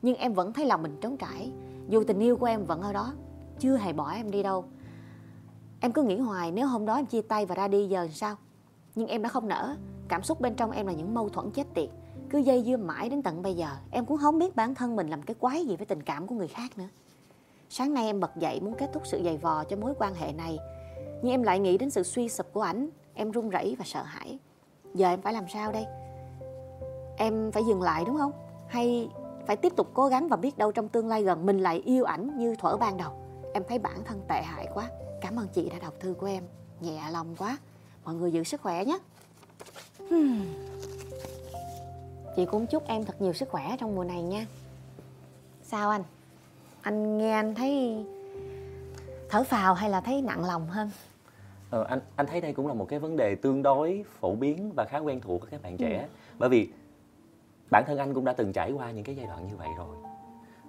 nhưng 0.01 0.15
em 0.15 0.33
vẫn 0.33 0.53
thấy 0.53 0.65
lòng 0.65 0.83
mình 0.83 0.98
trống 1.01 1.18
trải. 1.18 1.51
Dù 1.89 2.03
tình 2.03 2.19
yêu 2.19 2.38
của 2.38 2.45
em 2.45 2.65
vẫn 2.65 2.81
ở 2.81 2.94
đó, 2.94 3.13
chưa 3.59 3.77
hề 3.77 3.94
bỏ 3.94 4.12
em 4.12 4.31
đi 4.31 4.44
đâu. 4.44 4.65
Em 5.80 5.92
cứ 5.92 6.03
nghĩ 6.03 6.18
hoài, 6.18 6.51
nếu 6.51 6.68
hôm 6.68 6.86
đó 6.86 6.95
em 6.95 7.06
chia 7.06 7.21
tay 7.21 7.45
và 7.45 7.56
ra 7.56 7.68
đi, 7.68 7.88
giờ 7.88 8.07
sao? 8.12 8.36
Nhưng 8.95 9.07
em 9.07 9.21
đã 9.21 9.30
không 9.30 9.48
nỡ. 9.48 9.75
Cảm 10.07 10.24
xúc 10.24 10.42
bên 10.42 10.56
trong 10.56 10.71
em 10.71 10.88
là 10.88 10.94
những 10.94 11.13
mâu 11.13 11.30
thuẫn 11.30 11.51
chết 11.51 11.68
tiệt. 11.74 11.89
Cứ 12.30 12.38
dây 12.38 12.63
dưa 12.63 12.77
mãi 12.77 13.09
đến 13.09 13.21
tận 13.21 13.42
bây 13.42 13.56
giờ, 13.56 13.68
em 13.92 14.06
cũng 14.06 14.18
không 14.18 14.39
biết 14.39 14.56
bản 14.56 14.75
thân 14.75 14.95
mình 14.95 15.07
làm 15.07 15.21
cái 15.21 15.36
quái 15.39 15.65
gì 15.65 15.75
với 15.75 15.86
tình 15.86 16.03
cảm 16.03 16.27
của 16.27 16.36
người 16.36 16.48
khác 16.48 16.77
nữa. 16.77 16.88
Sáng 17.69 17.94
nay 17.94 18.06
em 18.06 18.19
bật 18.19 18.36
dậy 18.36 18.59
muốn 18.62 18.74
kết 18.77 18.89
thúc 18.94 19.03
sự 19.06 19.21
dày 19.24 19.38
vò 19.38 19.63
cho 19.63 19.77
mối 19.77 19.94
quan 20.00 20.15
hệ 20.15 20.33
này. 20.33 20.57
Nhưng 21.21 21.31
em 21.31 21.44
lại 21.44 21.59
nghĩ 21.59 21.77
đến 21.77 21.89
sự 21.89 22.03
suy 22.03 22.30
sụp 22.30 22.53
của 22.53 22.62
ảnh. 22.62 22.89
Em 23.13 23.31
run 23.31 23.50
rẩy 23.50 23.75
và 23.80 23.86
sợ 23.86 24.03
hãi. 24.03 24.39
Giờ 24.94 25.07
em 25.09 25.21
phải 25.21 25.33
làm 25.33 25.45
sao 25.53 25.71
đây? 25.71 25.86
Em 27.18 27.51
phải 27.51 27.63
dừng 27.68 27.81
lại 27.81 28.03
đúng 28.07 28.18
không? 28.18 28.31
Hay 28.68 29.09
phải 29.48 29.56
tiếp 29.56 29.74
tục 29.76 29.92
cố 29.94 30.08
gắng 30.08 30.28
và 30.28 30.38
biết 30.38 30.58
đâu 30.58 30.72
trong 30.72 30.90
tương 30.90 31.08
lai 31.08 31.24
gần 31.24 31.46
mình 31.46 31.60
lại 31.60 31.82
yêu 31.86 32.04
ảnh 32.04 32.38
như 32.38 32.56
thuở 32.56 32.78
ban 32.78 32.98
đầu. 32.98 33.12
Em 33.54 33.64
thấy 33.70 33.80
bản 33.80 34.04
thân 34.06 34.22
tệ 34.28 34.42
hại 34.42 34.68
quá. 34.74 34.90
Cảm 35.22 35.40
ơn 35.40 35.48
chị 35.48 35.70
đã 35.70 35.80
đọc 35.80 35.94
thư 36.00 36.14
của 36.14 36.28
em. 36.28 36.44
Nhẹ 36.82 37.02
lòng 37.12 37.36
quá. 37.38 37.58
Mọi 38.06 38.16
người 38.16 38.32
giữ 38.32 38.44
sức 38.44 38.62
khỏe 38.62 38.86
nhé. 38.86 38.98
Chị 42.36 42.46
cũng 42.46 42.68
chúc 42.68 42.88
em 42.88 43.06
thật 43.06 43.22
nhiều 43.22 43.34
sức 43.34 43.50
khỏe 43.50 43.76
trong 43.80 43.96
mùa 43.96 44.04
này 44.04 44.22
nha. 44.22 44.46
Sao 45.64 45.90
anh? 45.90 46.04
Anh 46.82 47.18
nghe 47.18 47.32
anh 47.32 47.56
thấy 47.56 48.04
thở 49.30 49.44
phào 49.44 49.74
hay 49.74 49.90
là 49.90 50.02
thấy 50.02 50.22
nặng 50.22 50.46
lòng 50.46 50.68
hơn? 50.68 50.90
Ờ, 51.70 51.84
anh 51.84 52.00
anh 52.16 52.26
thấy 52.28 52.42
đây 52.42 52.54
cũng 52.54 52.68
là 52.68 52.74
một 52.74 52.86
cái 52.90 53.00
vấn 53.00 53.18
đề 53.18 53.36
tương 53.36 53.64
đối 53.64 54.06
phổ 54.20 54.36
biến 54.36 54.72
và 54.76 54.86
khá 54.90 54.98
quen 54.98 55.22
thuộc 55.22 55.42
với 55.42 55.50
các 55.52 55.62
bạn 55.62 55.78
trẻ. 55.78 56.08
Bởi 56.40 56.50
vì 56.50 56.70
bản 57.72 57.84
thân 57.88 57.98
anh 57.98 58.14
cũng 58.14 58.26
đã 58.26 58.34
từng 58.34 58.54
trải 58.54 58.72
qua 58.72 58.92
những 58.92 59.04
cái 59.04 59.16
giai 59.16 59.28
đoạn 59.28 59.48
như 59.48 59.56
vậy 59.58 59.68
rồi. 59.78 59.96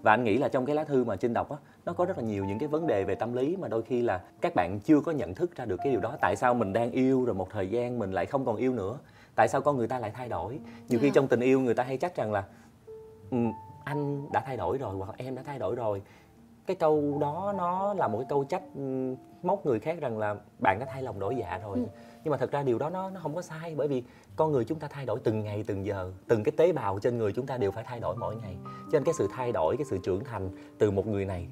Và 0.02 0.10
anh 0.12 0.24
nghĩ 0.24 0.36
là 0.38 0.48
trong 0.48 0.66
cái 0.66 0.76
lá 0.76 0.84
thư 0.84 1.04
mà 1.04 1.16
trinh 1.16 1.32
đọc 1.32 1.50
á 1.50 1.56
nó 1.84 1.92
có 1.92 2.04
rất 2.04 2.18
là 2.18 2.24
nhiều 2.24 2.44
những 2.44 2.58
cái 2.58 2.68
vấn 2.68 2.86
đề 2.86 3.04
về 3.04 3.14
tâm 3.14 3.32
lý 3.32 3.56
mà 3.56 3.68
đôi 3.68 3.82
khi 3.82 4.02
là 4.02 4.20
các 4.40 4.54
bạn 4.54 4.80
chưa 4.80 5.00
có 5.00 5.12
nhận 5.12 5.34
thức 5.34 5.56
ra 5.56 5.64
được 5.64 5.76
cái 5.84 5.92
điều 5.92 6.00
đó. 6.00 6.16
Tại 6.20 6.36
sao 6.36 6.54
mình 6.54 6.72
đang 6.72 6.90
yêu 6.90 7.24
rồi 7.24 7.34
một 7.34 7.50
thời 7.50 7.68
gian 7.68 7.98
mình 7.98 8.12
lại 8.12 8.26
không 8.26 8.44
còn 8.44 8.56
yêu 8.56 8.72
nữa? 8.74 8.98
Tại 9.34 9.48
sao 9.48 9.60
con 9.60 9.76
người 9.76 9.88
ta 9.88 9.98
lại 9.98 10.10
thay 10.14 10.28
đổi? 10.28 10.60
Nhiều 10.88 11.00
khi 11.00 11.06
Dạ. 11.08 11.12
trong 11.14 11.28
tình 11.28 11.40
yêu 11.40 11.60
người 11.60 11.74
ta 11.74 11.82
hay 11.82 11.96
trách 11.96 12.16
rằng 12.16 12.32
là 12.32 12.44
"Ừm, 13.30 13.52
anh 13.84 14.32
đã 14.32 14.42
thay 14.46 14.56
đổi 14.56 14.78
rồi 14.78 14.94
hoặc 14.96 15.14
em 15.16 15.34
đã 15.34 15.42
thay 15.46 15.58
đổi 15.58 15.74
rồi. 15.74 16.02
Cái 16.66 16.76
câu 16.76 17.18
đó 17.20 17.54
nó 17.56 17.94
là 17.94 18.08
một 18.08 18.18
cái 18.18 18.26
câu 18.28 18.44
trách 18.44 18.62
móc 19.42 19.66
người 19.66 19.80
khác 19.80 20.00
rằng 20.00 20.18
là 20.18 20.34
bạn 20.58 20.78
đã 20.78 20.86
thay 20.86 21.02
lòng 21.02 21.18
đổi 21.20 21.36
dạ 21.36 21.60
rồi. 21.62 21.78
Ừ. 21.78 21.84
nhưng 22.24 22.30
mà 22.30 22.36
thật 22.36 22.50
ra 22.50 22.62
điều 22.62 22.78
đó 22.78 22.90
nó 22.90 23.10
nó 23.10 23.20
không 23.20 23.34
có 23.34 23.42
sai 23.42 23.74
bởi 23.76 23.88
vì 23.88 24.02
con 24.36 24.52
người 24.52 24.64
chúng 24.64 24.78
ta 24.78 24.88
thay 24.90 25.06
đổi 25.06 25.18
từng 25.24 25.40
ngày 25.40 25.64
từng 25.66 25.86
giờ 25.86 26.12
từng 26.28 26.42
cái 26.42 26.52
tế 26.56 26.72
bào 26.72 26.98
trên 26.98 27.18
người 27.18 27.32
chúng 27.32 27.46
ta 27.46 27.56
đều 27.56 27.70
phải 27.70 27.84
thay 27.86 28.00
đổi 28.00 28.16
mỗi 28.16 28.36
ngày. 28.36 28.56
Cho 28.64 28.98
nên 28.98 29.04
cái 29.04 29.14
sự 29.18 29.28
thay 29.36 29.52
đổi 29.52 29.76
cái 29.76 29.84
sự 29.90 29.98
trưởng 30.02 30.24
thành 30.24 30.50
từ 30.78 30.90
một 30.90 31.06
người 31.06 31.24
này 31.24 31.48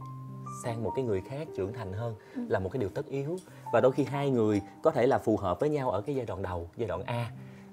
sang 0.64 0.82
một 0.82 0.92
cái 0.96 1.04
người 1.04 1.20
khác 1.28 1.48
trưởng 1.56 1.72
thành 1.72 1.92
hơn 1.92 2.14
Ừ. 2.34 2.42
là 2.48 2.58
một 2.58 2.68
cái 2.72 2.80
điều 2.80 2.88
tất 2.88 3.06
yếu. 3.06 3.36
Và 3.72 3.80
đôi 3.80 3.92
khi 3.92 4.04
hai 4.04 4.30
người 4.30 4.60
có 4.82 4.90
thể 4.90 5.06
là 5.06 5.18
phù 5.18 5.36
hợp 5.36 5.60
với 5.60 5.68
nhau 5.68 5.90
ở 5.90 6.00
cái 6.00 6.16
giai 6.16 6.26
đoạn 6.26 6.42
đầu 6.42 6.68
giai 6.76 6.88
đoạn 6.88 7.02
A. 7.02 7.30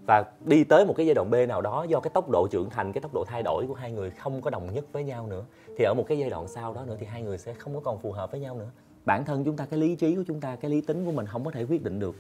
Và 0.08 0.24
đi 0.46 0.64
tới 0.64 0.86
một 0.86 0.94
cái 0.98 1.06
giai 1.06 1.16
đoạn 1.16 1.32
B 1.32 1.36
nào 1.48 1.62
đó 1.62 1.84
do 1.90 2.00
cái 2.00 2.12
tốc 2.14 2.30
độ 2.30 2.48
trưởng 2.52 2.70
thành 2.70 2.94
cái 2.94 3.02
tốc 3.02 3.14
độ 3.14 3.24
thay 3.28 3.44
đổi 3.44 3.66
của 3.68 3.74
hai 3.74 3.92
người 3.92 4.10
không 4.10 4.42
có 4.42 4.50
đồng 4.50 4.74
nhất 4.74 4.86
với 4.92 5.04
nhau 5.04 5.28
nữa 5.28 5.44
thì 5.78 5.84
ở 5.84 5.94
một 5.94 6.06
cái 6.08 6.18
giai 6.18 6.30
đoạn 6.30 6.48
sau 6.48 6.74
đó 6.74 6.86
nữa 6.86 6.98
thì 7.00 7.06
hai 7.06 7.22
người 7.24 7.38
sẽ 7.38 7.54
không 7.54 7.74
có 7.74 7.80
còn 7.80 8.00
phù 8.00 8.12
hợp 8.12 8.32
với 8.32 8.40
nhau 8.40 8.56
nữa. 8.56 8.70
Bản 9.06 9.26
thân 9.26 9.44
chúng 9.44 9.58
ta 9.58 9.66
cái 9.66 9.80
lý 9.80 9.96
trí 9.96 10.16
của 10.16 10.24
chúng 10.28 10.42
ta 10.42 10.56
cái 10.56 10.72
lý 10.72 10.82
tính 10.82 11.06
của 11.06 11.12
mình 11.12 11.26
không 11.26 11.46
có 11.46 11.52
thể 11.52 11.64
quyết 11.64 11.84
định 11.84 12.00
được 12.00 12.16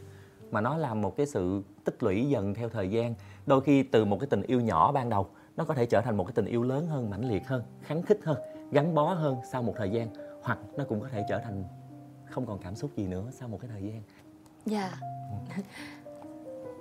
mà 0.51 0.61
nó 0.61 0.77
là 0.77 0.93
một 0.93 1.15
cái 1.17 1.25
sự 1.25 1.63
tích 1.83 2.03
lũy 2.03 2.29
dần 2.29 2.53
theo 2.53 2.69
thời 2.69 2.89
gian. 2.89 3.13
Đôi 3.45 3.61
khi 3.61 3.83
từ 3.83 4.05
một 4.05 4.17
cái 4.19 4.27
tình 4.29 4.41
yêu 4.41 4.61
nhỏ 4.61 4.91
ban 4.91 5.09
đầu 5.09 5.27
nó 5.57 5.65
có 5.65 5.73
thể 5.73 5.85
trở 5.85 6.01
thành 6.01 6.17
một 6.17 6.23
cái 6.23 6.33
tình 6.35 6.45
yêu 6.45 6.63
lớn 6.63 6.87
hơn 6.87 7.09
mãnh 7.09 7.29
liệt 7.29 7.47
hơn 7.47 7.63
kháng 7.81 8.01
khích 8.01 8.19
hơn 8.23 8.37
gắn 8.71 8.95
bó 8.95 9.13
hơn 9.13 9.37
sau 9.51 9.63
một 9.63 9.73
thời 9.77 9.89
gian 9.89 10.07
hoặc 10.43 10.59
nó 10.77 10.83
cũng 10.89 11.01
có 11.01 11.07
thể 11.11 11.25
trở 11.29 11.39
thành 11.39 11.63
không 12.29 12.45
còn 12.45 12.59
cảm 12.59 12.75
xúc 12.75 12.91
gì 12.95 13.07
nữa 13.07 13.27
sau 13.31 13.47
một 13.47 13.57
cái 13.61 13.69
thời 13.73 13.83
gian. 13.83 14.01
Dạ. 14.65 14.91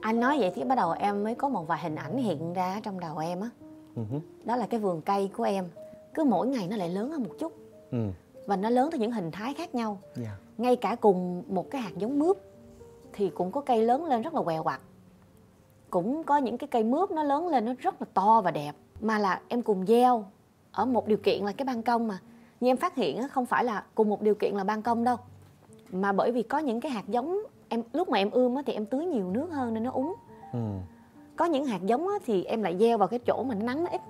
Anh 0.01 0.21
nói 0.21 0.37
vậy 0.41 0.53
thì 0.55 0.65
bắt 0.65 0.75
đầu 0.75 0.93
em 0.93 1.25
mới 1.25 1.35
có 1.35 1.49
một 1.49 1.69
vài 1.69 1.79
hình 1.83 1.95
ảnh 1.95 2.17
hiện 2.17 2.53
ra 2.53 2.81
trong 2.83 3.01
đầu 3.01 3.19
em 3.19 3.41
á. 3.41 3.51
Ừ 3.97 4.03
hứ. 4.11 4.19
đó 4.45 4.57
là 4.57 4.67
cái 4.67 4.81
vườn 4.81 5.03
cây 5.03 5.31
của 5.37 5.45
em 5.45 5.69
cứ 6.15 6.25
mỗi 6.25 6.47
ngày 6.47 6.69
nó 6.71 6.77
lại 6.77 6.89
lớn 6.89 7.11
hơn 7.11 7.23
một 7.23 7.35
chút. 7.39 7.53
Ừ. 7.91 7.99
Và 8.47 8.57
nó 8.57 8.71
lớn 8.71 8.91
theo 8.93 9.01
những 9.01 9.13
hình 9.13 9.31
thái 9.31 9.55
khác 9.55 9.75
nhau. 9.75 9.99
Dạ. 10.17 10.37
Ngay 10.59 10.77
cả 10.77 10.97
cùng 11.01 11.43
một 11.49 11.71
cái 11.71 11.81
hạt 11.81 11.93
giống 11.97 12.19
mướp 12.19 12.37
thì 13.17 13.31
cũng 13.31 13.53
có 13.53 13.61
cây 13.61 13.83
lớn 13.83 14.05
lên 14.05 14.23
rất 14.23 14.35
là 14.35 14.43
què 14.43 14.59
quặt. 14.59 14.81
Cũng 15.91 16.25
có 16.25 16.37
những 16.37 16.59
cái 16.59 16.69
cây 16.69 16.85
mướp 16.85 17.11
nó 17.11 17.23
lớn 17.23 17.49
lên 17.49 17.65
nó 17.65 17.73
rất 17.79 18.03
là 18.03 18.07
to 18.15 18.41
và 18.45 18.51
đẹp. 18.51 18.73
Mà 19.01 19.19
là 19.19 19.41
em 19.49 19.63
cùng 19.63 19.87
gieo 19.87 20.25
ở 20.73 20.85
một 20.85 21.07
điều 21.07 21.19
kiện 21.19 21.45
là 21.45 21.53
cái 21.53 21.65
ban 21.65 21.83
công 21.83 22.09
mà. 22.09 22.19
Nhưng 22.61 22.71
em 22.71 22.77
phát 22.77 22.95
hiện 22.95 23.17
á, 23.17 23.29
không 23.29 23.47
phải 23.47 23.65
là 23.65 23.85
cùng 23.95 24.09
một 24.09 24.23
điều 24.23 24.35
kiện 24.35 24.55
là 24.55 24.65
ban 24.65 24.83
công 24.83 25.05
đâu. 25.05 25.17
Mà 25.91 26.13
bởi 26.13 26.33
vì 26.33 26.43
có 26.43 26.59
những 26.59 26.81
cái 26.81 26.93
hạt 26.93 27.09
giống 27.09 27.39
em 27.69 27.83
lúc 27.93 28.09
mà 28.09 28.19
em 28.19 28.31
ươm 28.31 28.55
á, 28.55 28.63
thì 28.67 28.73
em 28.73 28.87
tưới 28.87 29.07
nhiều 29.07 29.31
nước 29.31 29.49
hơn 29.53 29.75
nên 29.75 29.83
nó 29.83 29.91
úng. 29.91 30.15
Ừ. 30.53 30.59
Có 31.37 31.45
những 31.45 31.65
hạt 31.65 31.83
giống 31.83 32.09
á, 32.09 32.15
thì 32.27 32.45
em 32.45 32.63
lại 32.63 32.77
gieo 32.79 32.99
vào 32.99 33.09
cái 33.09 33.19
chỗ 33.19 33.43
mà 33.43 33.55
nắng 33.55 33.85
nó 33.85 33.91
ít. 33.91 34.01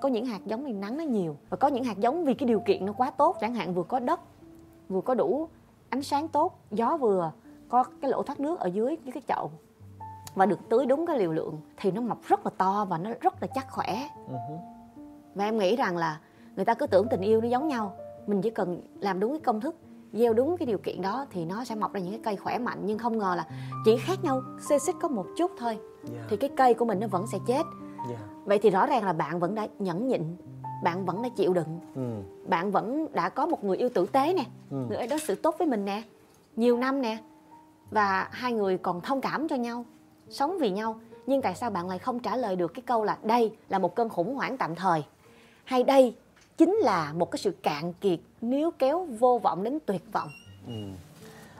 Có 0.00 0.08
những 0.08 0.26
hạt 0.26 0.40
giống 0.46 0.64
thì 0.64 0.72
nắng 0.72 0.96
nó 0.96 1.04
nhiều. 1.04 1.36
Và 1.50 1.56
có 1.56 1.68
những 1.68 1.84
hạt 1.84 1.98
giống 1.98 2.24
vì 2.24 2.34
cái 2.34 2.46
điều 2.46 2.60
kiện 2.60 2.86
nó 2.86 2.92
quá 2.92 3.10
tốt 3.10 3.36
chẳng 3.40 3.54
hạn 3.54 3.74
vừa 3.74 3.82
có 3.82 3.98
đất 3.98 4.20
vừa 4.88 5.00
có 5.00 5.14
đủ 5.14 5.48
ánh 5.88 6.02
sáng 6.02 6.28
tốt 6.28 6.58
gió 6.70 6.96
vừa 6.96 7.32
có 7.74 7.84
cái 8.00 8.10
lỗ 8.10 8.22
thoát 8.22 8.40
nước 8.40 8.60
ở 8.60 8.66
dưới 8.66 8.96
cái 9.14 9.22
chậu 9.28 9.50
và 10.34 10.46
được 10.46 10.58
tưới 10.68 10.86
đúng 10.86 11.06
cái 11.06 11.18
liều 11.18 11.32
lượng 11.32 11.60
thì 11.76 11.90
nó 11.90 12.00
mọc 12.00 12.18
rất 12.28 12.46
là 12.46 12.50
to 12.58 12.84
và 12.84 12.98
nó 12.98 13.10
rất 13.20 13.42
là 13.42 13.48
chắc 13.54 13.70
khỏe 13.70 14.08
ừ 14.28 14.34
hứ. 14.48 14.54
và 15.34 15.44
em 15.44 15.58
nghĩ 15.58 15.76
rằng 15.76 15.96
là 15.96 16.20
người 16.56 16.64
ta 16.64 16.74
cứ 16.74 16.86
tưởng 16.86 17.06
tình 17.10 17.20
yêu 17.20 17.40
nó 17.40 17.48
giống 17.48 17.68
nhau 17.68 17.92
mình 18.26 18.42
chỉ 18.42 18.50
cần 18.50 18.80
làm 19.00 19.20
đúng 19.20 19.30
cái 19.30 19.40
công 19.40 19.60
thức 19.60 19.76
gieo 20.12 20.32
đúng 20.32 20.56
cái 20.56 20.66
điều 20.66 20.78
kiện 20.78 21.02
đó 21.02 21.26
thì 21.30 21.44
nó 21.44 21.64
sẽ 21.64 21.74
mọc 21.74 21.92
ra 21.92 22.00
những 22.00 22.10
cái 22.10 22.20
cây 22.24 22.36
khỏe 22.36 22.58
mạnh 22.58 22.78
nhưng 22.84 22.98
không 22.98 23.18
ngờ 23.18 23.34
là 23.36 23.46
chỉ 23.84 23.96
khác 23.96 24.18
nhau 24.24 24.42
xê 24.60 24.78
xích 24.78 24.94
có 25.02 25.08
một 25.08 25.26
chút 25.36 25.50
thôi 25.58 25.78
dạ 26.04 26.20
thì 26.30 26.36
cái 26.36 26.50
cây 26.56 26.74
của 26.74 26.84
mình 26.84 27.00
nó 27.00 27.06
vẫn 27.06 27.26
sẽ 27.26 27.38
chết 27.46 27.62
dạ 28.10 28.18
vậy 28.44 28.58
thì 28.62 28.70
rõ 28.70 28.86
ràng 28.86 29.04
là 29.04 29.12
bạn 29.12 29.40
vẫn 29.40 29.54
đã 29.54 29.66
nhẫn 29.78 30.06
nhịn 30.08 30.22
bạn 30.84 31.04
vẫn 31.06 31.22
đã 31.22 31.28
chịu 31.36 31.52
đựng 31.52 31.80
ừ. 31.94 32.22
bạn 32.48 32.70
vẫn 32.70 33.06
đã 33.12 33.28
có 33.28 33.46
một 33.46 33.64
người 33.64 33.76
yêu 33.76 33.88
tử 33.94 34.06
tế 34.12 34.34
nè 34.34 34.44
Ừ. 34.70 34.76
người 34.88 34.96
ấy 34.96 35.06
đối 35.06 35.18
xử 35.18 35.34
tốt 35.34 35.54
với 35.58 35.66
mình 35.68 35.84
nè 35.84 36.02
nhiều 36.56 36.76
năm 36.76 37.02
nè 37.02 37.16
và 37.90 38.28
hai 38.32 38.52
người 38.52 38.78
còn 38.78 39.00
thông 39.00 39.20
cảm 39.20 39.48
cho 39.48 39.56
nhau 39.56 39.84
sống 40.28 40.58
vì 40.60 40.70
nhau 40.70 41.00
nhưng 41.26 41.42
tại 41.42 41.54
sao 41.54 41.70
bạn 41.70 41.88
lại 41.88 41.98
không 41.98 42.20
trả 42.20 42.36
lời 42.36 42.56
được 42.56 42.74
cái 42.74 42.82
câu 42.86 43.04
là 43.04 43.18
đây 43.22 43.56
là 43.68 43.78
một 43.78 43.94
cơn 43.94 44.08
khủng 44.08 44.34
hoảng 44.34 44.56
tạm 44.56 44.74
thời 44.74 45.04
hay 45.64 45.82
đây 45.82 46.16
chính 46.56 46.74
là 46.74 47.12
một 47.12 47.30
cái 47.30 47.38
sự 47.38 47.50
cạn 47.62 47.92
kiệt 47.92 48.18
nếu 48.40 48.70
kéo 48.70 49.04
vô 49.04 49.40
vọng 49.42 49.62
đến 49.62 49.78
tuyệt 49.86 50.02
vọng 50.12 50.28
Ừ. 50.66 50.72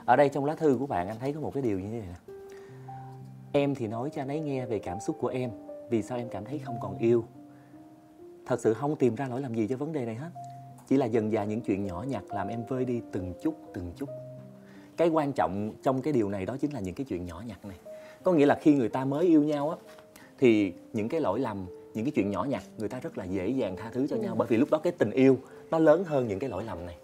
Ở 0.05 0.15
đây 0.15 0.29
trong 0.29 0.45
lá 0.45 0.55
thư 0.55 0.77
của 0.79 0.87
bạn 0.87 1.07
anh 1.07 1.17
thấy 1.19 1.33
có 1.33 1.39
một 1.39 1.53
cái 1.53 1.63
điều 1.63 1.79
như 1.79 1.87
thế 1.91 1.99
này 1.99 2.07
nè. 2.07 2.33
Em 3.51 3.75
thì 3.75 3.87
nói 3.87 4.09
cho 4.09 4.21
anh 4.21 4.27
ấy 4.27 4.39
nghe 4.39 4.65
về 4.65 4.79
cảm 4.79 4.99
xúc 4.99 5.17
của 5.19 5.27
em, 5.27 5.51
vì 5.89 6.01
sao 6.01 6.17
em 6.17 6.29
cảm 6.29 6.45
thấy 6.45 6.59
không 6.59 6.77
còn 6.81 6.97
yêu. 6.97 7.23
Thật 8.45 8.59
sự 8.59 8.73
không 8.73 8.95
tìm 8.95 9.15
ra 9.15 9.27
lỗi 9.27 9.41
làm 9.41 9.55
gì 9.55 9.67
cho 9.67 9.77
vấn 9.77 9.93
đề 9.93 10.05
này 10.05 10.15
hết. 10.15 10.29
Chỉ 10.87 10.97
là 10.97 11.05
dần 11.05 11.31
dà 11.31 11.43
những 11.43 11.61
chuyện 11.61 11.85
nhỏ 11.85 12.05
nhặt 12.07 12.23
làm 12.29 12.47
em 12.47 12.63
vơi 12.67 12.85
đi 12.85 13.01
từng 13.11 13.33
chút 13.41 13.55
từng 13.73 13.91
chút. 13.95 14.09
Cái 14.97 15.09
quan 15.09 15.33
trọng 15.33 15.71
trong 15.83 16.01
cái 16.01 16.13
điều 16.13 16.29
này 16.29 16.45
đó 16.45 16.57
chính 16.59 16.71
là 16.71 16.79
những 16.79 16.95
cái 16.95 17.05
chuyện 17.05 17.25
nhỏ 17.25 17.43
nhặt 17.47 17.65
này. 17.65 17.77
Có 18.23 18.31
nghĩa 18.33 18.45
là 18.45 18.55
khi 18.61 18.73
người 18.75 18.89
ta 18.89 19.05
mới 19.05 19.25
yêu 19.25 19.43
nhau 19.43 19.69
á 19.69 19.77
thì 20.39 20.73
những 20.93 21.09
cái 21.09 21.21
lỗi 21.21 21.39
lầm, 21.39 21.65
những 21.93 22.05
cái 22.05 22.11
chuyện 22.11 22.31
nhỏ 22.31 22.43
nhặt 22.43 22.63
người 22.77 22.89
ta 22.89 22.99
rất 22.99 23.17
là 23.17 23.23
dễ 23.23 23.47
dàng 23.49 23.75
tha 23.75 23.89
thứ 23.93 24.07
cho 24.07 24.15
nhau 24.15 24.35
bởi 24.37 24.47
vì 24.47 24.57
lúc 24.57 24.71
đó 24.71 24.77
cái 24.77 24.93
tình 24.97 25.11
yêu 25.11 25.37
nó 25.71 25.79
lớn 25.79 26.03
hơn 26.03 26.27
những 26.27 26.39
cái 26.39 26.49
lỗi 26.49 26.63
lầm 26.63 26.85
này 26.85 26.97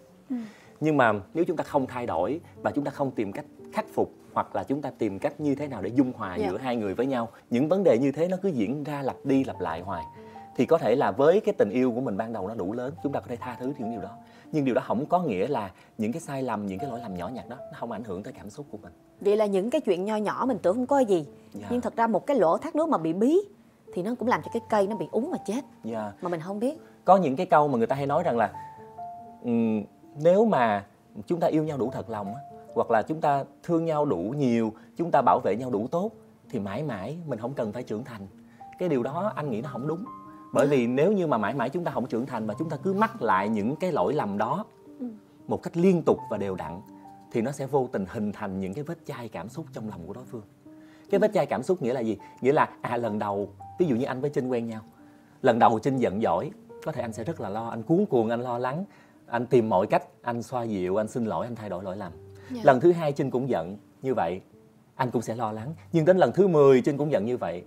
nhưng 0.80 0.96
mà 0.96 1.12
nếu 1.34 1.44
chúng 1.44 1.56
ta 1.56 1.64
không 1.64 1.86
thay 1.86 2.06
đổi 2.06 2.40
và 2.62 2.70
chúng 2.70 2.84
ta 2.84 2.90
không 2.90 3.10
tìm 3.10 3.32
cách 3.32 3.44
khắc 3.72 3.84
phục 3.94 4.10
hoặc 4.32 4.56
là 4.56 4.64
chúng 4.64 4.82
ta 4.82 4.90
tìm 4.98 5.18
cách 5.18 5.40
như 5.40 5.54
thế 5.54 5.68
nào 5.68 5.82
để 5.82 5.90
dung 5.94 6.12
hòa 6.16 6.36
Dạ. 6.36 6.48
giữa 6.50 6.58
hai 6.58 6.76
người 6.76 6.94
với 6.94 7.06
nhau 7.06 7.28
những 7.50 7.68
vấn 7.68 7.84
đề 7.84 7.98
như 8.00 8.12
thế 8.12 8.28
nó 8.28 8.36
cứ 8.42 8.48
diễn 8.48 8.84
ra 8.84 9.02
lặp 9.02 9.16
đi 9.24 9.44
lặp 9.44 9.60
lại 9.60 9.80
hoài 9.80 10.02
thì 10.56 10.66
có 10.66 10.78
thể 10.78 10.94
là 10.96 11.10
với 11.10 11.40
cái 11.40 11.54
tình 11.58 11.70
yêu 11.70 11.92
của 11.92 12.00
mình 12.00 12.16
ban 12.16 12.32
đầu 12.32 12.48
nó 12.48 12.54
đủ 12.54 12.72
lớn 12.72 12.94
chúng 13.02 13.12
ta 13.12 13.20
có 13.20 13.26
thể 13.28 13.36
tha 13.36 13.56
thứ 13.60 13.72
những 13.78 13.90
điều 13.90 14.00
đó 14.00 14.10
nhưng 14.52 14.64
điều 14.64 14.74
đó 14.74 14.82
không 14.84 15.06
có 15.06 15.22
nghĩa 15.22 15.48
là 15.48 15.70
những 15.98 16.12
cái 16.12 16.20
sai 16.20 16.42
lầm 16.42 16.66
những 16.66 16.78
cái 16.78 16.90
lỗi 16.90 17.00
lầm 17.00 17.14
nhỏ 17.14 17.28
nhặt 17.28 17.48
đó 17.48 17.56
nó 17.60 17.78
không 17.78 17.92
ảnh 17.92 18.04
hưởng 18.04 18.22
tới 18.22 18.32
cảm 18.32 18.50
xúc 18.50 18.66
của 18.70 18.78
mình. 18.82 18.92
Vậy 19.20 19.36
là 19.36 19.46
những 19.46 19.70
cái 19.70 19.80
chuyện 19.80 20.04
nho 20.04 20.16
nhỏ 20.16 20.44
mình 20.48 20.58
tưởng 20.62 20.74
không 20.74 20.86
có 20.86 20.98
gì. 20.98 21.26
Dạ. 21.52 21.66
nhưng 21.70 21.80
thật 21.80 21.96
ra 21.96 22.06
một 22.06 22.26
cái 22.26 22.36
lỗ 22.36 22.58
thoát 22.58 22.74
nước 22.74 22.88
mà 22.88 22.98
bị 22.98 23.12
bí 23.12 23.38
thì 23.94 24.02
nó 24.02 24.14
cũng 24.18 24.28
làm 24.28 24.42
cho 24.44 24.50
cái 24.52 24.62
cây 24.70 24.86
nó 24.86 24.96
bị 24.96 25.06
úng 25.12 25.30
mà 25.30 25.38
chết. 25.46 25.64
Dạ. 25.84 26.12
mà 26.22 26.28
mình 26.28 26.40
không 26.40 26.60
biết. 26.60 26.74
Có 27.04 27.16
những 27.16 27.36
cái 27.36 27.46
câu 27.46 27.68
mà 27.68 27.78
người 27.78 27.86
ta 27.86 27.96
hay 27.96 28.06
nói 28.06 28.22
rằng 28.22 28.36
là 28.36 28.52
ừm, 29.42 29.82
nếu 30.16 30.44
mà 30.44 30.84
chúng 31.26 31.40
ta 31.40 31.46
yêu 31.46 31.64
nhau 31.64 31.78
đủ 31.78 31.90
thật 31.90 32.10
lòng 32.10 32.34
á, 32.34 32.40
hoặc 32.74 32.90
là 32.90 33.02
chúng 33.02 33.20
ta 33.20 33.44
thương 33.62 33.84
nhau 33.84 34.04
đủ 34.04 34.34
nhiều 34.36 34.72
chúng 34.96 35.10
ta 35.10 35.22
bảo 35.22 35.40
vệ 35.44 35.56
nhau 35.56 35.70
đủ 35.70 35.86
tốt 35.90 36.10
thì 36.50 36.58
mãi 36.58 36.82
mãi 36.82 37.18
mình 37.26 37.38
không 37.38 37.54
cần 37.54 37.72
phải 37.72 37.82
trưởng 37.82 38.04
thành. 38.04 38.26
Cái 38.78 38.88
điều 38.88 39.02
đó 39.02 39.32
anh 39.36 39.50
nghĩ 39.50 39.60
nó 39.60 39.68
không 39.72 39.88
đúng 39.88 40.04
bởi 40.52 40.66
vì 40.66 40.86
nếu 40.86 41.12
như 41.12 41.26
mà 41.26 41.38
mãi 41.38 41.54
mãi 41.54 41.70
chúng 41.70 41.84
ta 41.84 41.90
không 41.90 42.06
trưởng 42.06 42.26
thành 42.26 42.46
và 42.46 42.54
chúng 42.58 42.70
ta 42.70 42.76
cứ 42.76 42.92
mắc 42.92 43.22
lại 43.22 43.48
những 43.48 43.76
cái 43.76 43.92
lỗi 43.92 44.14
lầm 44.14 44.38
đó 44.38 44.64
một 45.48 45.62
cách 45.62 45.76
liên 45.76 46.02
tục 46.02 46.18
và 46.30 46.36
đều 46.38 46.54
đặn 46.54 46.80
thì 47.32 47.42
nó 47.42 47.52
sẽ 47.52 47.66
vô 47.66 47.88
tình 47.92 48.06
hình 48.08 48.32
thành 48.32 48.60
những 48.60 48.74
cái 48.74 48.84
vết 48.84 48.98
chai 49.06 49.28
cảm 49.28 49.48
xúc 49.48 49.66
trong 49.72 49.88
lòng 49.88 50.06
của 50.06 50.12
đối 50.12 50.24
phương. 50.24 50.42
Cái 51.10 51.20
vết 51.20 51.30
chai 51.34 51.46
cảm 51.46 51.62
xúc 51.62 51.82
nghĩa 51.82 51.92
là 51.92 52.00
gì? 52.00 52.18
Nghĩa 52.40 52.52
là 52.52 52.68
à 52.82 52.96
lần 52.96 53.18
đầu 53.18 53.48
ví 53.78 53.86
dụ 53.86 53.96
như 53.96 54.04
anh 54.04 54.20
với 54.20 54.30
trinh 54.30 54.48
quen 54.48 54.68
nhau 54.68 54.80
lần 55.42 55.58
đầu 55.58 55.78
trinh 55.78 55.96
giận 55.96 56.20
dỗi 56.20 56.50
có 56.84 56.92
thể 56.92 57.02
anh 57.02 57.12
sẽ 57.12 57.24
rất 57.24 57.40
là 57.40 57.48
lo 57.48 57.68
anh 57.68 57.82
cuống 57.82 58.06
cuồng 58.06 58.30
anh 58.30 58.40
lo 58.40 58.58
lắng 58.58 58.84
anh 59.26 59.46
tìm 59.46 59.68
mọi 59.68 59.86
cách 59.86 60.02
anh 60.22 60.42
xoa 60.42 60.62
dịu 60.62 61.00
anh 61.00 61.08
xin 61.08 61.24
lỗi 61.24 61.46
anh 61.46 61.56
thay 61.56 61.68
đổi 61.68 61.84
lỗi 61.84 61.96
lầm. 61.96 62.12
Lần 62.62 62.80
thứ 62.80 62.92
hai 62.92 63.12
trinh 63.12 63.30
cũng 63.30 63.48
giận 63.48 63.76
như 64.02 64.14
vậy 64.14 64.40
anh 64.94 65.10
cũng 65.10 65.22
sẽ 65.22 65.36
lo 65.36 65.52
lắng. 65.52 65.74
Nhưng 65.92 66.04
đến 66.04 66.16
lần 66.16 66.32
thứ 66.32 66.48
10 66.48 66.82
trinh 66.82 66.96
cũng 66.96 67.12
giận 67.12 67.24
như 67.24 67.36
vậy 67.36 67.64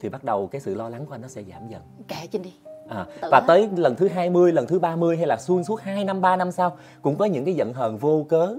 thì 0.00 0.08
bắt 0.08 0.24
đầu 0.24 0.46
cái 0.46 0.60
sự 0.60 0.74
lo 0.74 0.88
lắng 0.88 1.06
của 1.06 1.14
anh 1.14 1.20
nó 1.22 1.28
sẽ 1.28 1.42
giảm 1.42 1.68
dần. 1.68 1.82
Kệ 2.08 2.26
Trinh 2.30 2.42
đi. 2.42 2.52
À, 2.88 3.06
Tự 3.20 3.28
và 3.32 3.40
hết. 3.40 3.44
tới 3.48 3.68
lần 3.76 3.96
thứ 3.96 4.08
20, 4.08 4.52
lần 4.52 4.66
thứ 4.66 4.78
30 4.78 5.16
hay 5.16 5.26
là 5.26 5.36
xuyên 5.36 5.64
suốt 5.64 5.80
2 5.80 6.04
năm, 6.04 6.20
3 6.20 6.36
năm 6.36 6.52
sau 6.52 6.76
cũng 7.02 7.16
có 7.16 7.24
những 7.24 7.44
cái 7.44 7.54
giận 7.54 7.72
hờn 7.72 7.98
vô 7.98 8.26
cớ. 8.28 8.54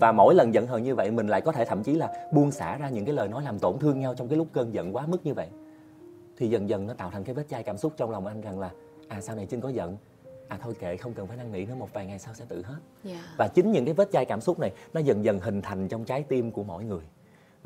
Và 0.00 0.12
mỗi 0.12 0.34
lần 0.34 0.54
giận 0.54 0.66
hờn 0.66 0.82
như 0.82 0.94
vậy 0.94 1.10
mình 1.10 1.26
lại 1.28 1.40
có 1.40 1.52
thể 1.52 1.64
thậm 1.64 1.82
chí 1.82 1.94
là 1.94 2.28
buông 2.32 2.50
xả 2.50 2.76
ra 2.76 2.88
những 2.88 3.04
cái 3.04 3.14
lời 3.14 3.28
nói 3.28 3.42
làm 3.42 3.58
tổn 3.58 3.78
thương 3.78 4.00
nhau 4.00 4.14
trong 4.14 4.28
cái 4.28 4.38
lúc 4.38 4.46
cơn 4.52 4.74
giận 4.74 4.96
quá 4.96 5.06
mức 5.06 5.26
như 5.26 5.34
vậy. 5.34 5.48
Thì 6.36 6.48
dần 6.48 6.68
dần 6.68 6.86
nó 6.86 6.94
tạo 6.94 7.10
thành 7.10 7.24
cái 7.24 7.34
vết 7.34 7.48
chai 7.48 7.62
cảm 7.62 7.76
xúc 7.78 7.92
trong 7.96 8.10
lòng 8.10 8.26
anh 8.26 8.40
rằng 8.40 8.60
là 8.60 8.70
à 9.08 9.20
sau 9.20 9.36
này 9.36 9.46
Trinh 9.46 9.60
có 9.60 9.68
giận. 9.68 9.96
À 10.48 10.58
thôi 10.62 10.74
kệ 10.80 10.96
không 10.96 11.12
cần 11.12 11.26
phải 11.26 11.36
năn 11.36 11.52
nỉ 11.52 11.64
nữa 11.66 11.74
một 11.78 11.88
vài 11.92 12.06
ngày 12.06 12.18
sau 12.18 12.34
sẽ 12.34 12.44
tự 12.48 12.62
hết. 12.62 12.78
Dạ. 13.04 13.20
và 13.38 13.48
chính 13.48 13.72
những 13.72 13.84
cái 13.84 13.94
vết 13.94 14.08
chai 14.12 14.24
cảm 14.24 14.40
xúc 14.40 14.58
này 14.58 14.72
nó 14.94 15.00
dần 15.00 15.24
dần 15.24 15.40
hình 15.40 15.62
thành 15.62 15.88
trong 15.88 16.04
trái 16.04 16.22
tim 16.22 16.50
của 16.50 16.62
mỗi 16.62 16.84
người 16.84 17.02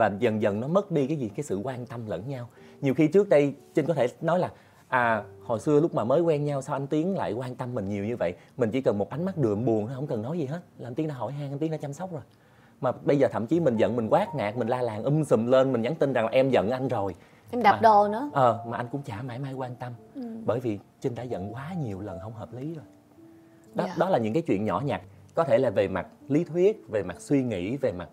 và 0.00 0.10
dần 0.18 0.42
dần 0.42 0.60
nó 0.60 0.68
mất 0.68 0.90
đi 0.90 1.06
cái 1.06 1.16
gì? 1.16 1.30
Cái 1.36 1.44
sự 1.44 1.60
quan 1.64 1.86
tâm 1.86 2.06
lẫn 2.06 2.28
nhau. 2.28 2.48
Nhiều 2.80 2.94
khi 2.94 3.08
trước 3.08 3.28
đây 3.28 3.54
trinh 3.74 3.86
có 3.86 3.94
thể 3.94 4.06
nói 4.20 4.38
là 4.38 4.50
à 4.88 5.22
hồi 5.44 5.60
xưa 5.60 5.80
lúc 5.80 5.94
mà 5.94 6.04
mới 6.04 6.20
quen 6.20 6.44
nhau 6.44 6.62
sao 6.62 6.76
anh 6.76 6.86
tiến 6.86 7.16
lại 7.16 7.32
quan 7.32 7.54
tâm 7.54 7.74
mình 7.74 7.88
nhiều 7.88 8.04
như 8.04 8.16
vậy? 8.16 8.34
Mình 8.56 8.70
chỉ 8.70 8.80
cần 8.80 8.98
một 8.98 9.10
ánh 9.10 9.24
mắt 9.24 9.36
đượm 9.38 9.64
buồn 9.64 9.86
thôi 9.86 9.94
không 9.94 10.06
cần 10.06 10.22
nói 10.22 10.38
gì 10.38 10.44
hết. 10.46 10.60
Là 10.78 10.88
anh 10.88 10.94
tiến 10.94 11.08
đã 11.08 11.14
hỏi 11.14 11.32
han 11.32 11.50
anh 11.52 11.58
tiến 11.58 11.70
đã 11.70 11.76
chăm 11.76 11.92
sóc 11.92 12.12
rồi. 12.12 12.20
Mà 12.80 12.92
bây 12.92 13.18
giờ 13.18 13.28
thậm 13.32 13.46
chí 13.46 13.60
mình 13.60 13.76
giận 13.76 13.96
mình 13.96 14.08
quát 14.10 14.34
nạt 14.34 14.56
mình 14.56 14.68
la 14.68 14.82
làng 14.82 15.04
um 15.04 15.24
sùm 15.24 15.46
lên 15.46 15.72
mình 15.72 15.82
nhắn 15.82 15.94
tin 15.94 16.12
rằng 16.12 16.24
là 16.24 16.30
em 16.30 16.50
giận 16.50 16.70
anh 16.70 16.88
rồi. 16.88 17.14
Em 17.50 17.62
đập 17.62 17.74
Mà- 17.74 17.80
đồ 17.82 18.08
nữa. 18.08 18.30
Ờ 18.32 18.64
mà 18.66 18.76
anh 18.76 18.86
cũng 18.92 19.02
chả 19.02 19.22
mãi 19.22 19.38
may 19.38 19.52
quan 19.54 19.74
tâm. 19.76 19.92
Bởi 20.46 20.60
vì 20.60 20.78
trinh 21.00 21.14
đã 21.14 21.22
giận 21.22 21.54
quá 21.54 21.74
nhiều 21.82 22.00
lần 22.00 22.18
không 22.20 22.32
hợp 22.34 22.52
lý 22.54 22.74
rồi. 22.74 22.84
Đó, 23.74 23.84
Dạ. 23.86 23.94
đó 23.98 24.08
là 24.08 24.18
những 24.18 24.32
cái 24.32 24.42
chuyện 24.42 24.64
nhỏ 24.64 24.82
nhặt. 24.84 25.02
Có 25.34 25.44
thể 25.44 25.58
là 25.58 25.70
về 25.70 25.88
mặt 25.88 26.06
lý 26.28 26.44
thuyết 26.44 26.82
về 26.88 27.02
mặt 27.02 27.20
suy 27.20 27.42
nghĩ 27.42 27.76
về 27.76 27.92
mặt 27.92 28.08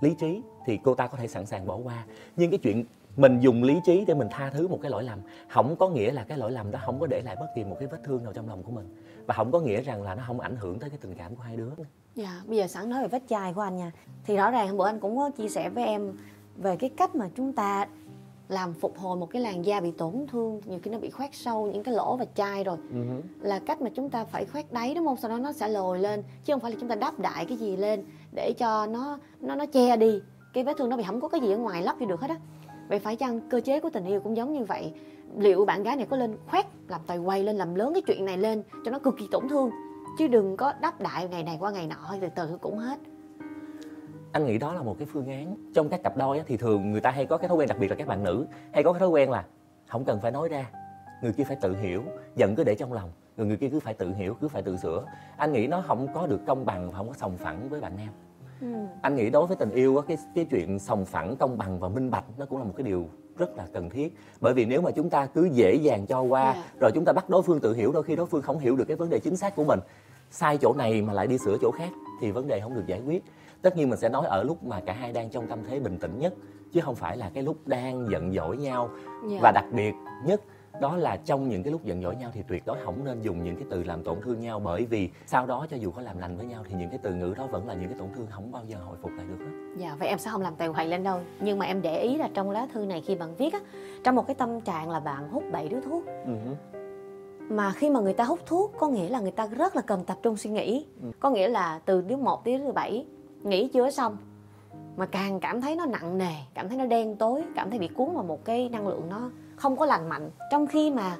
lý 0.00 0.14
trí 0.14 0.42
thì 0.66 0.78
cô 0.84 0.94
ta 0.94 1.06
có 1.06 1.18
thể 1.18 1.28
sẵn 1.28 1.46
sàng 1.46 1.66
bỏ 1.66 1.76
qua. 1.76 2.04
Nhưng 2.36 2.50
cái 2.50 2.58
chuyện 2.58 2.84
mình 3.16 3.40
dùng 3.40 3.62
lý 3.62 3.80
trí 3.84 4.04
để 4.04 4.14
mình 4.14 4.28
tha 4.30 4.50
thứ 4.50 4.68
một 4.68 4.78
cái 4.82 4.90
lỗi 4.90 5.04
lầm 5.04 5.18
không 5.48 5.76
có 5.76 5.88
nghĩa 5.88 6.12
là 6.12 6.24
cái 6.24 6.38
lỗi 6.38 6.52
lầm 6.52 6.70
đó 6.70 6.78
không 6.84 7.00
có 7.00 7.06
để 7.06 7.22
lại 7.22 7.36
bất 7.40 7.46
kỳ 7.54 7.64
một 7.64 7.76
cái 7.80 7.88
vết 7.88 7.98
thương 8.04 8.24
nào 8.24 8.32
trong 8.32 8.48
lòng 8.48 8.62
của 8.62 8.72
mình. 8.72 8.94
Và 9.26 9.34
không 9.34 9.52
có 9.52 9.60
nghĩa 9.60 9.82
rằng 9.82 10.02
là 10.02 10.14
nó 10.14 10.22
không 10.26 10.40
ảnh 10.40 10.56
hưởng 10.56 10.78
tới 10.78 10.90
cái 10.90 10.98
tình 11.02 11.14
cảm 11.14 11.36
của 11.36 11.42
hai 11.42 11.56
đứa. 11.56 11.70
Dạ, 12.14 12.42
bây 12.46 12.56
giờ 12.56 12.66
sẵn 12.66 12.90
nói 12.90 13.02
về 13.02 13.08
vết 13.08 13.22
chai 13.28 13.52
của 13.52 13.60
anh 13.60 13.76
nha. 13.76 13.92
Thì 14.24 14.36
rõ 14.36 14.50
ràng 14.50 14.68
hôm 14.68 14.76
bữa 14.76 14.86
anh 14.86 15.00
cũng 15.00 15.16
có 15.16 15.30
chia 15.30 15.48
sẻ 15.48 15.70
với 15.70 15.84
em 15.84 16.12
Về 16.56 16.76
cái 16.76 16.90
cách 16.90 17.14
mà 17.14 17.28
chúng 17.36 17.52
ta 17.52 17.88
làm 18.48 18.74
phục 18.74 18.98
hồi 18.98 19.16
một 19.16 19.26
cái 19.30 19.42
làn 19.42 19.64
da 19.64 19.80
bị 19.80 19.90
tổn 19.90 20.26
thương 20.32 20.60
Nhiều 20.66 20.78
khi 20.82 20.90
nó 20.90 20.98
bị 20.98 21.10
khoét 21.10 21.30
sâu 21.34 21.66
những 21.66 21.82
cái 21.82 21.94
lỗ 21.94 22.16
và 22.16 22.24
chai 22.34 22.64
rồi. 22.64 22.76
Là 23.40 23.58
cách 23.58 23.80
mà 23.80 23.90
chúng 23.94 24.10
ta 24.10 24.24
phải 24.24 24.44
khoét 24.44 24.72
đáy 24.72 24.94
đúng 24.94 25.06
không? 25.06 25.16
Sau 25.16 25.30
đó 25.30 25.38
nó 25.38 25.52
sẽ 25.52 25.68
lồi 25.68 25.98
lên 25.98 26.22
Chứ 26.44 26.52
không 26.52 26.60
phải 26.60 26.70
là 26.70 26.76
chúng 26.80 26.88
ta 26.88 26.94
đắp 26.94 27.18
đại 27.18 27.46
cái 27.46 27.56
gì 27.56 27.76
lên 27.76 28.04
để 28.32 28.52
cho 28.52 28.86
nó 28.86 29.18
nó 29.40 29.54
nó 29.54 29.66
che 29.66 29.96
đi. 29.96 30.20
Cái 30.52 30.64
vết 30.64 30.76
thương 30.78 30.88
nó 30.88 30.96
bị 30.96 31.02
không 31.06 31.20
có 31.20 31.28
cái 31.28 31.40
gì 31.40 31.52
ở 31.52 31.58
ngoài 31.58 31.82
lấp 31.82 31.96
vô 32.00 32.06
được 32.06 32.20
hết 32.20 32.30
á. 32.30 32.36
Vậy 32.88 32.98
phải 32.98 33.16
chăng 33.16 33.40
cơ 33.50 33.60
chế 33.60 33.80
của 33.80 33.90
tình 33.90 34.04
yêu 34.04 34.20
cũng 34.20 34.36
giống 34.36 34.52
như 34.52 34.64
vậy? 34.64 34.92
Liệu 35.36 35.64
bạn 35.64 35.82
gái 35.82 35.96
này 35.96 36.06
có 36.10 36.16
lên 36.16 36.36
khoét, 36.46 36.66
Làm 36.88 37.00
tài 37.06 37.18
quay 37.18 37.44
lên, 37.44 37.56
làm 37.56 37.74
lớn 37.74 37.92
cái 37.94 38.02
chuyện 38.06 38.24
này 38.24 38.38
lên 38.38 38.62
Cho 38.84 38.90
nó 38.90 38.98
cực 38.98 39.14
kỳ 39.18 39.28
tổn 39.30 39.48
thương? 39.48 39.70
Chứ 40.18 40.26
đừng 40.26 40.56
có 40.56 40.72
đắp 40.80 41.00
đại 41.00 41.28
ngày 41.28 41.42
này 41.42 41.56
qua 41.60 41.70
ngày 41.70 41.86
nọ 41.86 42.14
từ 42.20 42.28
từ 42.34 42.58
cũng 42.60 42.78
hết. 42.78 42.98
Anh 44.32 44.46
nghĩ 44.46 44.58
đó 44.58 44.74
là 44.74 44.82
một 44.82 44.96
cái 44.98 45.08
phương 45.12 45.26
án. 45.26 45.56
Trong 45.74 45.88
các 45.88 46.02
cặp 46.02 46.16
đôi 46.16 46.42
thì 46.46 46.56
thường 46.56 46.92
người 46.92 47.00
ta 47.00 47.10
hay 47.10 47.26
có 47.26 47.36
cái 47.36 47.48
thói 47.48 47.56
quen, 47.56 47.68
đặc 47.68 47.78
biệt 47.78 47.88
là 47.88 47.96
các 47.96 48.08
bạn 48.08 48.24
nữ, 48.24 48.46
hay 48.72 48.82
có 48.82 48.92
cái 48.92 49.00
thói 49.00 49.08
quen 49.08 49.30
là 49.30 49.44
không 49.86 50.04
cần 50.04 50.20
phải 50.20 50.30
nói 50.30 50.48
ra, 50.48 50.66
người 51.22 51.32
kia 51.32 51.44
phải 51.44 51.56
tự 51.56 51.76
hiểu, 51.76 52.02
giận 52.36 52.54
cứ 52.54 52.64
để 52.64 52.74
trong 52.74 52.92
lòng 52.92 53.10
rồi 53.40 53.48
người 53.48 53.56
kia 53.56 53.68
cứ 53.68 53.80
phải 53.80 53.94
tự 53.94 54.14
hiểu 54.14 54.34
cứ 54.40 54.48
phải 54.48 54.62
tự 54.62 54.76
sửa. 54.76 55.04
Anh 55.36 55.52
nghĩ 55.52 55.66
nó 55.66 55.82
không 55.86 56.06
có 56.14 56.26
được 56.26 56.40
công 56.46 56.64
bằng 56.66 56.90
và 56.90 56.96
không 56.96 57.08
có 57.08 57.14
sòng 57.14 57.36
phẳng 57.36 57.68
với 57.68 57.80
bạn 57.80 57.92
nam. 57.96 58.08
Anh 59.02 59.16
nghĩ 59.16 59.30
đối 59.30 59.46
với 59.46 59.56
tình 59.56 59.70
yêu 59.70 59.96
á, 59.96 60.02
cái 60.08 60.16
cái 60.34 60.44
chuyện 60.50 60.78
sòng 60.78 61.04
phẳng 61.04 61.36
công 61.36 61.58
bằng 61.58 61.78
và 61.78 61.88
minh 61.88 62.10
bạch 62.10 62.24
nó 62.38 62.46
cũng 62.46 62.58
là 62.58 62.64
một 62.64 62.72
cái 62.76 62.84
điều 62.84 63.08
rất 63.38 63.56
là 63.56 63.66
cần 63.72 63.90
thiết. 63.90 64.16
Bởi 64.40 64.54
vì 64.54 64.64
nếu 64.64 64.80
mà 64.80 64.90
chúng 64.90 65.10
ta 65.10 65.26
cứ 65.26 65.48
dễ 65.52 65.74
dàng 65.74 66.06
cho 66.06 66.20
qua 66.20 66.54
Dạ. 66.56 66.64
rồi 66.80 66.90
chúng 66.94 67.04
ta 67.04 67.12
bắt 67.12 67.28
đối 67.30 67.42
phương 67.42 67.60
tự 67.60 67.74
hiểu 67.74 67.92
đôi 67.92 68.02
khi 68.02 68.16
đối 68.16 68.26
phương 68.26 68.42
không 68.42 68.58
hiểu 68.58 68.76
được 68.76 68.84
cái 68.84 68.96
vấn 68.96 69.10
đề 69.10 69.18
chính 69.18 69.36
xác 69.36 69.56
của 69.56 69.64
mình 69.64 69.80
sai 70.30 70.58
chỗ 70.58 70.74
này 70.74 71.02
mà 71.02 71.12
lại 71.12 71.26
đi 71.26 71.38
sửa 71.38 71.56
chỗ 71.62 71.70
khác 71.70 71.88
thì 72.20 72.30
vấn 72.30 72.48
đề 72.48 72.60
không 72.60 72.74
được 72.74 72.86
giải 72.86 73.00
quyết. 73.06 73.24
Tất 73.62 73.76
nhiên 73.76 73.90
mình 73.90 73.98
sẽ 73.98 74.08
nói 74.08 74.26
ở 74.26 74.42
lúc 74.42 74.64
mà 74.64 74.80
cả 74.80 74.92
hai 74.92 75.12
đang 75.12 75.30
trong 75.30 75.46
tâm 75.46 75.58
thế 75.68 75.80
bình 75.80 75.98
tĩnh 75.98 76.18
nhất 76.18 76.34
chứ 76.72 76.80
không 76.80 76.94
phải 76.94 77.16
là 77.16 77.30
cái 77.34 77.42
lúc 77.42 77.56
đang 77.66 78.06
giận 78.10 78.32
dỗi 78.34 78.56
nhau. 78.56 78.90
Dạ. 79.28 79.38
và 79.42 79.52
đặc 79.54 79.64
biệt 79.72 79.92
nhất 80.26 80.40
đó 80.80 80.96
là 80.96 81.16
trong 81.16 81.48
những 81.48 81.62
cái 81.62 81.72
lúc 81.72 81.84
giận 81.84 82.02
dỗi 82.02 82.16
nhau 82.16 82.30
thì 82.34 82.42
tuyệt 82.48 82.66
đối 82.66 82.76
không 82.84 83.04
nên 83.04 83.22
dùng 83.22 83.44
những 83.44 83.56
cái 83.56 83.64
từ 83.70 83.84
làm 83.84 84.04
tổn 84.04 84.20
thương 84.22 84.40
nhau 84.40 84.60
bởi 84.60 84.84
vì 84.84 85.10
sau 85.26 85.46
đó 85.46 85.66
cho 85.70 85.76
dù 85.76 85.90
có 85.90 86.02
làm 86.02 86.18
lành 86.18 86.36
với 86.36 86.46
nhau 86.46 86.64
thì 86.68 86.74
những 86.78 86.90
cái 86.90 86.98
từ 87.02 87.14
ngữ 87.14 87.34
đó 87.36 87.46
vẫn 87.46 87.68
là 87.68 87.74
những 87.74 87.88
cái 87.88 87.98
tổn 87.98 88.08
thương 88.16 88.26
không 88.30 88.52
bao 88.52 88.64
giờ 88.66 88.76
hồi 88.86 88.96
phục 89.02 89.10
lại 89.16 89.26
được 89.28 89.44
hết. 89.44 89.50
Dạ, 89.76 89.96
vậy 89.98 90.08
em 90.08 90.18
sẽ 90.18 90.30
không 90.30 90.42
làm 90.42 90.54
tài 90.56 90.68
hoài 90.68 90.88
lên 90.88 91.02
đâu. 91.02 91.20
Nhưng 91.40 91.58
mà 91.58 91.66
em 91.66 91.82
để 91.82 92.00
ý 92.02 92.16
là 92.16 92.28
trong 92.34 92.50
lá 92.50 92.66
thư 92.72 92.86
này 92.86 93.00
khi 93.00 93.14
bạn 93.14 93.34
viết 93.36 93.52
á 93.52 93.60
Trong 94.04 94.14
một 94.14 94.26
cái 94.26 94.34
tâm 94.34 94.60
trạng 94.60 94.90
là 94.90 95.00
bạn 95.00 95.28
hút 95.30 95.44
bảy 95.52 95.68
điếu 95.68 95.80
thuốc. 95.80 96.04
Ừ 96.06 96.32
hứ. 96.44 96.78
Mà 97.54 97.72
khi 97.72 97.90
mà 97.90 98.00
người 98.00 98.12
ta 98.12 98.24
hút 98.24 98.40
thuốc 98.46 98.72
Có 98.78 98.88
nghĩa 98.88 99.08
là 99.08 99.20
người 99.20 99.30
ta 99.30 99.46
rất 99.46 99.76
là 99.76 99.82
cần 99.82 100.04
tập 100.04 100.18
trung 100.22 100.36
suy 100.36 100.50
nghĩ. 100.50 100.86
Có 101.20 101.30
nghĩa 101.30 101.48
là 101.48 101.80
từ 101.84 102.00
điếu 102.00 102.18
1 102.18 102.44
đến 102.44 102.62
điếu 102.62 102.72
7 102.72 103.06
Nghĩ 103.42 103.68
chưa 103.68 103.90
xong. 103.90 104.16
Mà 104.96 105.06
càng 105.06 105.40
cảm 105.40 105.60
thấy 105.60 105.76
nó 105.76 105.86
nặng 105.86 106.18
nề 106.18 106.34
Cảm 106.54 106.68
thấy 106.68 106.78
nó 106.78 106.86
đen 106.86 107.16
tối 107.16 107.42
Cảm 107.54 107.70
thấy 107.70 107.78
bị 107.78 107.88
cuốn 107.88 108.14
vào 108.14 108.24
một 108.24 108.44
cái 108.44 108.68
năng 108.68 108.88
lượng 108.88 109.02
nó 109.10 109.30
không 109.60 109.76
có 109.76 109.86
lành 109.86 110.08
mạnh. 110.08 110.30
Trong 110.50 110.66
khi 110.66 110.90
mà 110.90 111.16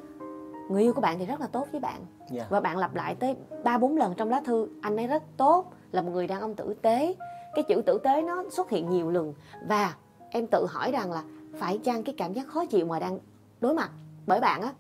người 0.71 0.83
yêu 0.83 0.93
của 0.93 1.01
bạn 1.01 1.19
thì 1.19 1.27
rất 1.27 1.41
là 1.41 1.47
tốt 1.47 1.67
với 1.73 1.81
bạn. 1.81 2.07
Dạ. 2.31 2.47
và 2.51 2.61
bạn 2.61 2.79
lặp 2.79 2.95
lại 2.95 3.15
tới 3.15 3.37
ba 3.65 3.79
bốn 3.79 3.97
lần 3.97 4.15
trong 4.17 4.31
lá 4.31 4.41
thư 4.45 4.69
anh 4.81 4.97
ấy 4.97 5.07
rất 5.07 5.23
tốt 5.37 5.73
là 5.93 6.03
một 6.03 6.11
người 6.13 6.27
đàn 6.27 6.41
ông 6.41 6.55
tử 6.55 6.75
tế. 6.83 7.15
Cái 7.55 7.65
chữ 7.69 7.83
tử 7.87 7.99
tế 8.05 8.23
nó 8.23 8.45
xuất 8.51 8.71
hiện 8.71 8.91
nhiều 8.91 9.11
lần 9.11 9.35
và 9.69 9.95
em 10.31 10.47
tự 10.47 10.67
hỏi 10.69 10.93
rằng 10.93 11.13
là 11.13 11.23
phải 11.59 11.79
chăng 11.79 12.03
cái 12.03 12.15
cảm 12.19 12.33
giác 12.33 12.47
khó 12.47 12.67
chịu 12.67 12.87
mà 12.87 12.99
đang 12.99 13.19
đối 13.61 13.75
mặt 13.75 13.91
bởi 14.27 14.41
bạn 14.41 14.63
á 14.63 14.73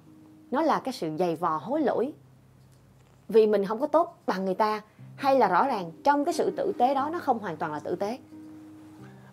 nó 0.50 0.62
là 0.62 0.80
cái 0.84 0.92
sự 0.92 1.10
dày 1.18 1.36
vò 1.36 1.56
hối 1.56 1.80
lỗi. 1.80 2.12
Vì 3.28 3.46
mình 3.46 3.66
không 3.66 3.80
có 3.80 3.86
tốt 3.86 4.16
bằng 4.26 4.44
người 4.44 4.54
ta 4.54 4.82
hay 5.16 5.38
là 5.38 5.48
rõ 5.48 5.66
ràng 5.66 5.92
trong 6.04 6.24
cái 6.24 6.34
sự 6.34 6.50
tử 6.56 6.72
tế 6.78 6.94
đó 6.94 7.10
nó 7.12 7.18
không 7.18 7.38
hoàn 7.38 7.56
toàn 7.56 7.72
là 7.72 7.80
tử 7.80 7.96
tế. 7.96 8.18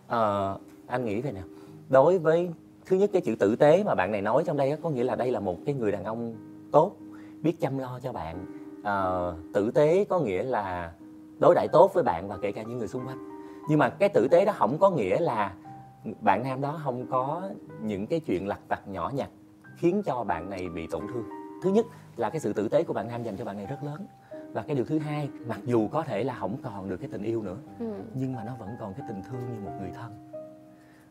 Ờ, 0.06 0.58
anh 0.86 1.04
nghĩ 1.04 1.20
thế 1.20 1.32
nào? 1.32 1.44
Đối 1.88 2.18
với 2.18 2.50
thứ 2.88 2.96
nhất 2.96 3.10
cái 3.12 3.22
chữ 3.22 3.34
tử 3.34 3.56
tế 3.56 3.84
mà 3.84 3.94
bạn 3.94 4.12
này 4.12 4.22
nói 4.22 4.42
trong 4.46 4.56
đây 4.56 4.76
có 4.82 4.90
nghĩa 4.90 5.04
là 5.04 5.16
đây 5.16 5.30
là 5.30 5.40
một 5.40 5.56
cái 5.66 5.74
người 5.74 5.92
đàn 5.92 6.04
ông 6.04 6.34
tốt 6.72 6.96
biết 7.42 7.60
chăm 7.60 7.78
lo 7.78 8.00
cho 8.02 8.12
bạn. 8.12 8.46
Ờ, 8.84 9.36
tử 9.54 9.70
tế 9.70 10.04
có 10.04 10.20
nghĩa 10.20 10.42
là 10.42 10.92
đối 11.38 11.54
đãi 11.54 11.68
tốt 11.72 11.90
với 11.94 12.04
bạn 12.04 12.28
và 12.28 12.36
kể 12.42 12.52
cả 12.52 12.62
những 12.62 12.78
người 12.78 12.88
xung 12.88 13.06
quanh. 13.06 13.18
Nhưng 13.68 13.78
mà 13.78 13.88
cái 13.88 14.08
tử 14.08 14.28
tế 14.30 14.44
đó 14.44 14.52
không 14.56 14.78
có 14.78 14.90
nghĩa 14.90 15.20
là 15.20 15.54
bạn 16.20 16.42
nam 16.42 16.60
đó 16.60 16.80
không 16.84 17.06
có 17.10 17.42
những 17.82 18.06
cái 18.06 18.20
chuyện 18.20 18.48
lặt 18.48 18.60
vặt 18.68 18.88
nhỏ 18.88 19.10
nhặt 19.14 19.28
khiến 19.76 20.02
cho 20.02 20.24
bạn 20.24 20.50
này 20.50 20.68
bị 20.68 20.86
tổn 20.90 21.02
thương. 21.12 21.24
Thứ 21.62 21.70
nhất 21.70 21.86
là 22.16 22.30
cái 22.30 22.40
sự 22.40 22.52
tử 22.52 22.68
tế 22.68 22.82
của 22.82 22.92
bạn 22.92 23.08
nam 23.08 23.22
dành 23.22 23.36
cho 23.36 23.44
bạn 23.44 23.56
này 23.56 23.66
rất 23.66 23.84
lớn. 23.84 24.06
Và 24.52 24.62
cái 24.62 24.76
điều 24.76 24.84
thứ 24.84 24.98
hai 24.98 25.28
mặc 25.46 25.60
dù 25.64 25.88
có 25.88 26.02
thể 26.02 26.24
là 26.24 26.34
không 26.34 26.56
còn 26.62 26.88
được 26.88 26.96
cái 26.96 27.08
tình 27.12 27.22
yêu 27.22 27.42
nữa 27.42 27.56
ừ. 27.78 27.92
nhưng 28.14 28.32
mà 28.32 28.44
nó 28.44 28.52
vẫn 28.58 28.68
còn 28.80 28.94
cái 28.94 29.06
tình 29.08 29.22
thương 29.22 29.40
như 29.52 29.60
một 29.64 29.72
người 29.80 29.90
thân 29.94 30.27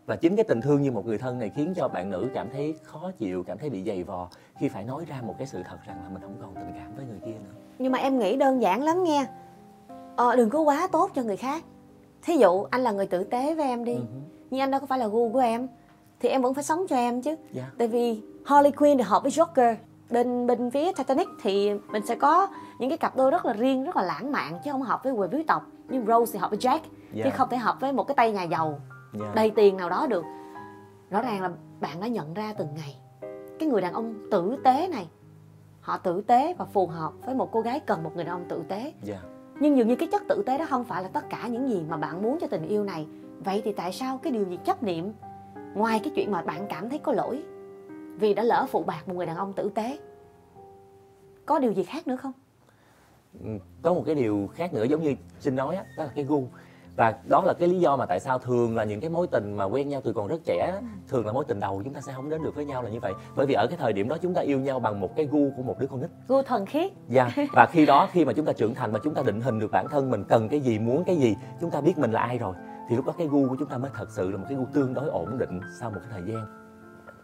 và 0.08 0.16
chính 0.16 0.36
cái 0.36 0.44
tình 0.44 0.62
thương 0.62 0.82
như 0.82 0.92
một 0.92 1.06
người 1.06 1.18
thân 1.18 1.40
này 1.40 1.52
khiến 1.56 1.74
cho 1.76 1.88
bạn 1.88 2.10
nữ 2.10 2.30
cảm 2.34 2.50
thấy 2.50 2.76
khó 2.84 3.12
chịu 3.18 3.44
cảm 3.44 3.58
thấy 3.58 3.70
bị 3.70 3.84
dày 3.84 4.04
vò 4.04 4.28
khi 4.60 4.70
phải 4.70 4.84
nói 4.84 5.06
ra 5.08 5.22
một 5.22 5.36
cái 5.38 5.48
sự 5.48 5.64
thật 5.70 5.78
rằng 5.88 5.98
là 6.04 6.10
mình 6.10 6.22
không 6.22 6.36
còn 6.42 6.56
tình 6.56 6.72
cảm 6.80 6.96
với 6.96 7.06
người 7.06 7.20
kia 7.26 7.32
nữa 7.46 7.56
nhưng 7.80 7.92
mà 7.92 8.00
em 8.00 8.20
nghĩ 8.20 8.36
đơn 8.36 8.62
giản 8.62 8.84
lắm 8.84 9.04
nghe 9.04 9.26
ờ, 10.16 10.36
đừng 10.36 10.50
có 10.50 10.60
quá 10.62 10.88
tốt 10.92 11.12
cho 11.16 11.24
người 11.24 11.38
khác 11.38 11.64
thí 12.22 12.36
dụ 12.38 12.64
anh 12.70 12.82
là 12.82 12.92
người 12.92 13.08
tử 13.08 13.24
tế 13.24 13.56
với 13.56 13.66
em 13.66 13.84
đi 13.84 13.94
Ừ. 13.96 14.02
nhưng 14.52 14.62
anh 14.62 14.72
đâu 14.72 14.80
có 14.80 14.88
phải 14.88 15.00
là 15.00 15.08
gu 15.08 15.30
của 15.30 15.40
em 15.40 15.68
thì 16.20 16.30
em 16.30 16.42
vẫn 16.42 16.54
phải 16.54 16.64
sống 16.64 16.86
cho 16.90 16.96
em 16.96 17.22
chứ 17.22 17.36
Dạ. 17.52 17.64
tại 17.78 17.88
vì 17.88 18.22
Harley 18.46 18.72
Quinn 18.72 18.98
thì 18.98 19.04
hợp 19.04 19.24
với 19.24 19.32
Joker 19.32 19.76
bên 20.10 20.48
bên 20.48 20.72
phía 20.72 20.92
Titanic 20.94 21.28
thì 21.42 21.72
mình 21.92 22.06
sẽ 22.06 22.16
có 22.16 22.48
những 22.80 22.90
cái 22.90 22.98
cặp 22.98 23.16
đôi 23.16 23.32
rất 23.32 23.46
là 23.46 23.54
riêng 23.54 23.84
rất 23.84 23.96
là 23.96 24.04
lãng 24.04 24.32
mạn 24.32 24.60
chứ 24.64 24.72
không 24.72 24.82
hợp 24.82 25.04
với 25.04 25.14
quần 25.14 25.32
quý 25.34 25.44
tộc 25.44 25.66
nhưng 25.90 26.06
Rose 26.06 26.32
thì 26.34 26.40
hợp 26.40 26.50
với 26.50 26.60
Jack 26.60 26.80
chứ 26.80 26.90
Dạ. 27.14 27.30
không 27.30 27.50
thể 27.50 27.58
hợp 27.58 27.78
với 27.82 27.94
một 27.94 28.04
cái 28.08 28.16
tay 28.16 28.32
nhà 28.32 28.44
giàu 28.44 28.80
Dạ. 29.20 29.32
đầy 29.36 29.52
tiền 29.52 29.78
nào 29.78 29.90
đó 29.90 30.08
được. 30.10 30.26
Rõ 31.10 31.22
ràng 31.22 31.42
là 31.42 31.52
bạn 31.80 32.00
đã 32.02 32.08
nhận 32.08 32.34
ra 32.34 32.54
từng 32.58 32.68
ngày. 32.76 32.98
Cái 33.60 33.70
người 33.70 33.82
đàn 33.82 33.94
ông 33.94 34.28
tử 34.32 34.58
tế 34.64 34.88
này 34.88 35.08
họ 35.82 35.98
tử 35.98 36.22
tế 36.22 36.54
và 36.58 36.66
phù 36.66 36.88
hợp 36.88 37.14
với 37.26 37.36
một 37.36 37.50
cô 37.52 37.62
gái 37.62 37.80
cần 37.80 38.04
một 38.04 38.12
người 38.16 38.24
đàn 38.24 38.34
ông 38.34 38.46
tử 38.50 38.64
tế. 38.68 38.94
Dạ. 39.04 39.20
nhưng 39.60 39.78
dường 39.78 39.88
như 39.88 39.96
cái 39.96 40.10
chất 40.12 40.22
tử 40.30 40.44
tế 40.46 40.58
đó 40.58 40.66
không 40.70 40.84
phải 40.84 41.04
là 41.04 41.10
tất 41.10 41.30
cả 41.30 41.48
những 41.48 41.70
gì 41.70 41.84
mà 41.90 41.98
bạn 41.98 42.22
muốn 42.22 42.38
cho 42.42 42.48
tình 42.48 42.68
yêu 42.68 42.84
này. 42.84 43.08
Vậy 43.40 43.62
thì 43.66 43.74
tại 43.74 43.92
sao 43.92 44.18
cái 44.18 44.32
điều 44.32 44.46
gì 44.46 44.60
chấp 44.66 44.84
niệm? 44.84 45.14
Ngoài 45.74 46.00
cái 46.04 46.14
chuyện 46.16 46.32
mà 46.32 46.42
bạn 46.42 46.66
cảm 46.70 46.90
thấy 46.90 47.00
có 47.00 47.12
lỗi 47.14 47.44
vì 48.20 48.34
đã 48.34 48.44
lỡ 48.44 48.66
phụ 48.72 48.84
bạc 48.84 49.08
một 49.08 49.14
người 49.14 49.26
đàn 49.26 49.36
ông 49.36 49.54
tử 49.54 49.70
tế 49.76 49.98
có 51.46 51.60
điều 51.60 51.72
gì 51.72 51.84
khác 51.84 52.08
nữa 52.08 52.16
không? 52.16 52.32
Ừ, 53.44 53.50
có 53.82 53.94
một 53.94 54.04
cái 54.06 54.16
điều 54.16 54.50
khác 54.54 54.74
nữa 54.74 54.84
giống 54.84 55.04
như 55.04 55.16
sinh 55.40 55.56
nói 55.56 55.76
á 55.76 55.86
đó 55.98 56.04
là 56.04 56.10
cái 56.16 56.24
gu 56.24 56.48
và 56.98 57.16
đó 57.30 57.44
là 57.46 57.54
cái 57.54 57.68
lý 57.68 57.80
do 57.80 57.96
mà 57.96 58.06
tại 58.06 58.20
sao 58.20 58.40
thường 58.40 58.76
là 58.76 58.84
những 58.84 59.02
cái 59.02 59.10
mối 59.10 59.28
tình 59.28 59.58
mà 59.58 59.66
quen 59.66 59.90
nhau 59.90 60.02
từ 60.04 60.14
còn 60.14 60.28
rất 60.28 60.38
trẻ 60.46 60.72
á, 60.74 60.82
thường 61.08 61.26
là 61.26 61.32
mối 61.32 61.46
tình 61.48 61.60
đầu 61.60 61.82
chúng 61.84 61.94
ta 61.94 62.02
sẽ 62.02 62.14
không 62.14 62.30
đến 62.30 62.44
được 62.44 62.56
với 62.56 62.66
nhau 62.66 62.84
là 62.84 62.90
như 62.90 63.00
vậy 63.00 63.14
bởi 63.36 63.46
vì 63.46 63.54
ở 63.54 63.68
cái 63.68 63.78
thời 63.78 63.94
điểm 63.94 64.08
đó 64.08 64.18
chúng 64.22 64.34
ta 64.34 64.42
yêu 64.42 64.60
nhau 64.60 64.80
bằng 64.80 65.00
một 65.00 65.16
cái 65.16 65.26
gu 65.32 65.50
của 65.58 65.64
một 65.64 65.80
đứa 65.80 65.88
con 65.88 66.02
nít 66.02 66.10
gu 66.28 66.42
thuần 66.42 66.66
khiết 66.66 66.92
Dạ, 67.08 67.30
và 67.54 67.66
khi 67.72 67.86
đó 67.86 68.08
khi 68.12 68.26
mà 68.26 68.34
chúng 68.34 68.46
ta 68.46 68.54
trưởng 68.54 68.76
thành 68.76 68.92
và 68.92 69.00
chúng 69.04 69.14
ta 69.14 69.22
định 69.26 69.42
hình 69.42 69.60
được 69.60 69.72
bản 69.72 69.86
thân 69.92 70.12
mình 70.12 70.24
cần 70.24 70.50
cái 70.50 70.60
gì, 70.60 70.80
muốn 70.80 71.04
cái 71.04 71.16
gì, 71.16 71.36
chúng 71.62 71.72
ta 71.72 71.82
biết 71.82 71.98
mình 71.98 72.12
là 72.12 72.22
ai 72.22 72.38
rồi 72.38 72.56
thì 72.90 72.96
lúc 72.96 73.06
đó 73.06 73.14
cái 73.18 73.28
gu 73.28 73.50
của 73.50 73.56
chúng 73.60 73.70
ta 73.70 73.78
mới 73.78 73.92
thật 73.94 74.08
sự 74.10 74.32
là 74.32 74.38
một 74.38 74.46
cái 74.50 74.58
gu 74.58 74.66
tương 74.74 74.94
đối 74.94 75.10
ổn 75.10 75.38
định 75.38 75.60
sau 75.80 75.90
một 75.90 76.00
cái 76.02 76.10
thời 76.12 76.34
gian. 76.34 76.46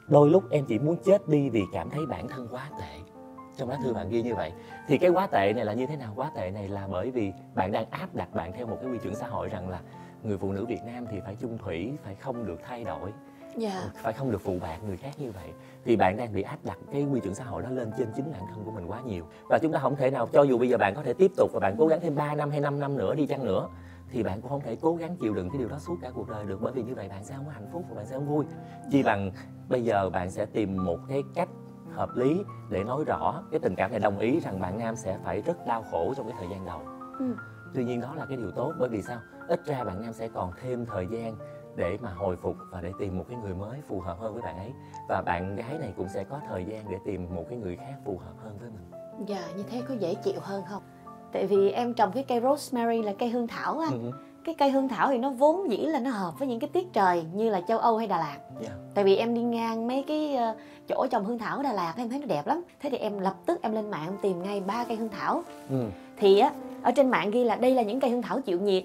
Đôi 0.08 0.30
lúc 0.30 0.44
em 0.50 0.66
chỉ 0.66 0.80
muốn 0.80 0.96
chết 1.06 1.28
đi 1.28 1.50
vì 1.50 1.64
cảm 1.74 1.90
thấy 1.90 2.06
bản 2.06 2.28
thân 2.28 2.48
quá 2.52 2.70
tệ. 2.80 3.13
Trong 3.58 3.70
lá 3.70 3.78
thư 3.84 3.94
bạn 3.94 4.10
ghi 4.10 4.22
như 4.22 4.36
vậy. 4.36 4.52
Thì 4.88 4.98
cái 4.98 5.10
quá 5.10 5.28
tệ 5.28 5.54
này 5.56 5.66
là 5.66 5.74
như 5.74 5.86
thế 5.86 5.96
nào? 5.96 6.14
Quá 6.16 6.32
tệ 6.36 6.52
này 6.52 6.68
là 6.68 6.88
bởi 6.88 7.12
vì 7.12 7.34
bạn 7.56 7.72
đang 7.72 7.86
áp 7.90 8.16
đặt 8.16 8.34
bạn 8.34 8.52
theo 8.54 8.68
một 8.68 8.78
cái 8.82 8.92
quy 8.92 8.98
chuẩn 8.98 9.16
xã 9.16 9.28
hội 9.28 9.50
rằng 9.50 9.70
là 9.70 9.80
người 10.24 10.38
phụ 10.38 10.52
nữ 10.52 10.66
Việt 10.66 10.84
Nam 10.86 11.06
thì 11.12 11.20
phải 11.26 11.36
chung 11.36 11.58
thủy, 11.58 11.94
phải 12.04 12.16
không 12.16 12.46
được 12.46 12.60
thay 12.68 12.84
đổi. 12.84 13.12
Dạ. 13.58 13.84
Phải 13.96 14.14
không 14.14 14.32
được 14.32 14.42
phụ 14.42 14.58
bạc 14.62 14.78
người 14.88 14.98
khác 14.98 15.12
như 15.18 15.32
vậy. 15.32 15.50
Thì 15.86 15.96
bạn 15.96 16.18
đang 16.18 16.34
bị 16.34 16.42
áp 16.42 16.58
đặt 16.64 16.78
cái 16.92 17.04
quy 17.04 17.20
chuẩn 17.20 17.36
xã 17.36 17.44
hội 17.44 17.64
đó 17.64 17.70
lên 17.70 17.92
trên 17.98 18.08
chính 18.16 18.32
bản 18.32 18.42
thân 18.50 18.64
của 18.66 18.72
mình 18.72 18.86
quá 18.88 19.02
nhiều. 19.06 19.26
Và 19.50 19.60
chúng 19.62 19.72
ta 19.72 19.80
không 19.80 19.96
thể 19.96 20.12
nào 20.12 20.28
cho 20.34 20.44
dù 20.44 20.58
bây 20.58 20.70
giờ 20.70 20.78
bạn 20.78 20.94
có 20.96 21.04
thể 21.04 21.14
tiếp 21.14 21.32
tục 21.38 21.50
và 21.54 21.60
bạn 21.60 21.76
cố 21.78 21.88
gắng 21.88 22.00
thêm 22.02 22.16
3 22.16 22.36
năm 22.36 22.52
hay 22.52 22.60
5 22.60 22.80
năm 22.80 22.98
nữa 22.98 23.16
đi 23.16 23.28
chăng 23.28 23.46
nữa 23.46 23.70
thì 24.14 24.24
bạn 24.24 24.42
cũng 24.42 24.50
không 24.50 24.62
thể 24.62 24.78
cố 24.82 24.96
gắng 24.96 25.16
chịu 25.22 25.34
đựng 25.34 25.50
cái 25.50 25.60
điều 25.60 25.68
đó 25.68 25.80
suốt 25.80 25.96
cả 26.02 26.10
cuộc 26.14 26.30
đời 26.30 26.46
được. 26.46 26.62
Bởi 26.62 26.74
vì 26.74 26.84
như 26.84 26.96
vậy 26.96 27.10
bạn 27.10 27.24
sẽ 27.24 27.36
không 27.36 27.46
có 27.46 27.52
hạnh 27.52 27.68
phúc 27.72 27.84
và 27.90 27.96
bạn 27.96 28.06
sẽ 28.06 28.16
không 28.16 28.28
vui. 28.28 28.46
Chi 28.92 29.04
bằng 29.04 29.32
bây 29.70 29.84
giờ 29.84 30.10
bạn 30.10 30.32
sẽ 30.32 30.46
tìm 30.46 30.86
một 30.86 31.00
cái 31.10 31.24
cách 31.36 31.50
hợp 31.96 32.10
lý 32.16 32.44
để 32.70 32.84
nói 32.84 33.04
rõ 33.08 33.44
cái 33.52 33.60
tình 33.60 33.76
cảm 33.76 33.92
này. 33.92 34.00
Đồng 34.00 34.20
ý 34.20 34.40
rằng 34.40 34.60
bạn 34.60 34.78
nam 34.78 34.96
sẽ 34.96 35.18
phải 35.24 35.42
rất 35.42 35.68
đau 35.68 35.84
khổ 35.92 36.14
trong 36.18 36.28
cái 36.28 36.36
thời 36.40 36.50
gian 36.50 36.66
đầu. 36.66 36.82
Ừ. 37.20 37.26
tuy 37.74 37.84
nhiên 37.84 38.02
đó 38.02 38.16
là 38.16 38.26
cái 38.26 38.38
điều 38.38 38.52
tốt 38.52 38.74
bởi 38.80 38.90
vì 38.90 39.02
sao? 39.02 39.20
Ít 39.48 39.66
ra 39.66 39.84
bạn 39.84 40.02
nam 40.02 40.14
sẽ 40.14 40.28
còn 40.28 40.52
thêm 40.62 40.86
thời 40.86 41.08
gian 41.12 41.36
để 41.76 41.98
mà 42.02 42.10
hồi 42.14 42.36
phục 42.36 42.56
và 42.72 42.82
để 42.82 42.92
tìm 43.00 43.18
một 43.18 43.26
cái 43.30 43.38
người 43.44 43.54
mới 43.54 43.82
phù 43.88 44.00
hợp 44.00 44.20
hơn 44.20 44.34
với 44.34 44.42
bạn 44.42 44.58
ấy. 44.58 44.74
Và 45.10 45.22
bạn 45.22 45.56
gái 45.56 45.78
này 45.80 45.94
cũng 45.98 46.10
sẽ 46.10 46.24
có 46.24 46.40
thời 46.50 46.66
gian 46.66 46.86
để 46.90 46.98
tìm 47.06 47.36
một 47.36 47.44
cái 47.50 47.60
người 47.60 47.76
khác 47.76 47.96
phù 48.06 48.18
hợp 48.18 48.34
hơn 48.44 48.58
với 48.60 48.70
mình. 48.70 48.92
Dạ 49.28 49.42
như 49.58 49.64
thế 49.64 49.82
có 49.90 49.94
dễ 49.94 50.16
chịu 50.16 50.40
hơn 50.42 50.64
không? 50.70 50.84
Tại 51.32 51.48
vì 51.48 51.72
em 51.72 51.94
trồng 51.94 52.12
cái 52.12 52.26
cây 52.28 52.42
rosemary 52.42 53.02
là 53.02 53.14
cây 53.20 53.30
hương 53.30 53.48
thảo 53.48 53.80
á. 53.80 53.88
Ừ, 53.92 54.12
cái 54.44 54.56
cây 54.56 54.72
hương 54.72 54.88
thảo 54.88 55.10
thì 55.10 55.18
nó 55.18 55.30
vốn 55.30 55.72
dĩ 55.72 55.78
là 55.78 56.00
nó 56.00 56.10
hợp 56.10 56.40
với 56.40 56.48
những 56.48 56.60
cái 56.60 56.70
tiết 56.74 56.94
trời 56.94 57.26
như 57.34 57.50
là 57.50 57.62
châu 57.68 57.80
Âu 57.80 57.98
hay 57.98 58.08
Đà 58.08 58.18
Lạt. 58.18 58.38
Dạ. 58.62 58.70
tại 58.94 59.04
vì 59.04 59.16
em 59.16 59.34
đi 59.34 59.42
ngang 59.42 59.88
mấy 59.88 60.04
cái 60.08 60.36
ờ, 60.36 60.56
chỗ 60.88 61.08
trồng 61.08 61.26
hương 61.26 61.38
thảo 61.38 61.58
ở 61.58 61.64
Đà 61.64 61.74
Lạt 61.74 61.94
em 61.98 62.10
thấy 62.10 62.20
nó 62.20 62.26
đẹp 62.26 62.48
lắm. 62.48 62.64
Thế 62.80 62.90
thì 62.90 62.98
em 62.98 63.20
lập 63.20 63.36
tức 63.46 63.62
em 63.62 63.72
lên 63.72 63.92
mạng 63.92 64.08
em 64.08 64.18
tìm 64.22 64.44
ngay 64.44 64.60
ba 64.60 64.84
cây 64.84 64.98
hương 64.98 65.10
thảo. 65.10 65.44
Ừ. 65.70 65.86
thì 66.18 66.40
á 66.40 66.52
ở 66.82 66.92
trên 66.92 67.10
mạng 67.10 67.32
ghi 67.32 67.44
là 67.44 67.56
đây 67.56 67.76
là 67.76 67.82
những 67.82 68.00
cây 68.00 68.10
hương 68.10 68.22
thảo 68.22 68.42
chịu 68.42 68.60
nhiệt 68.60 68.84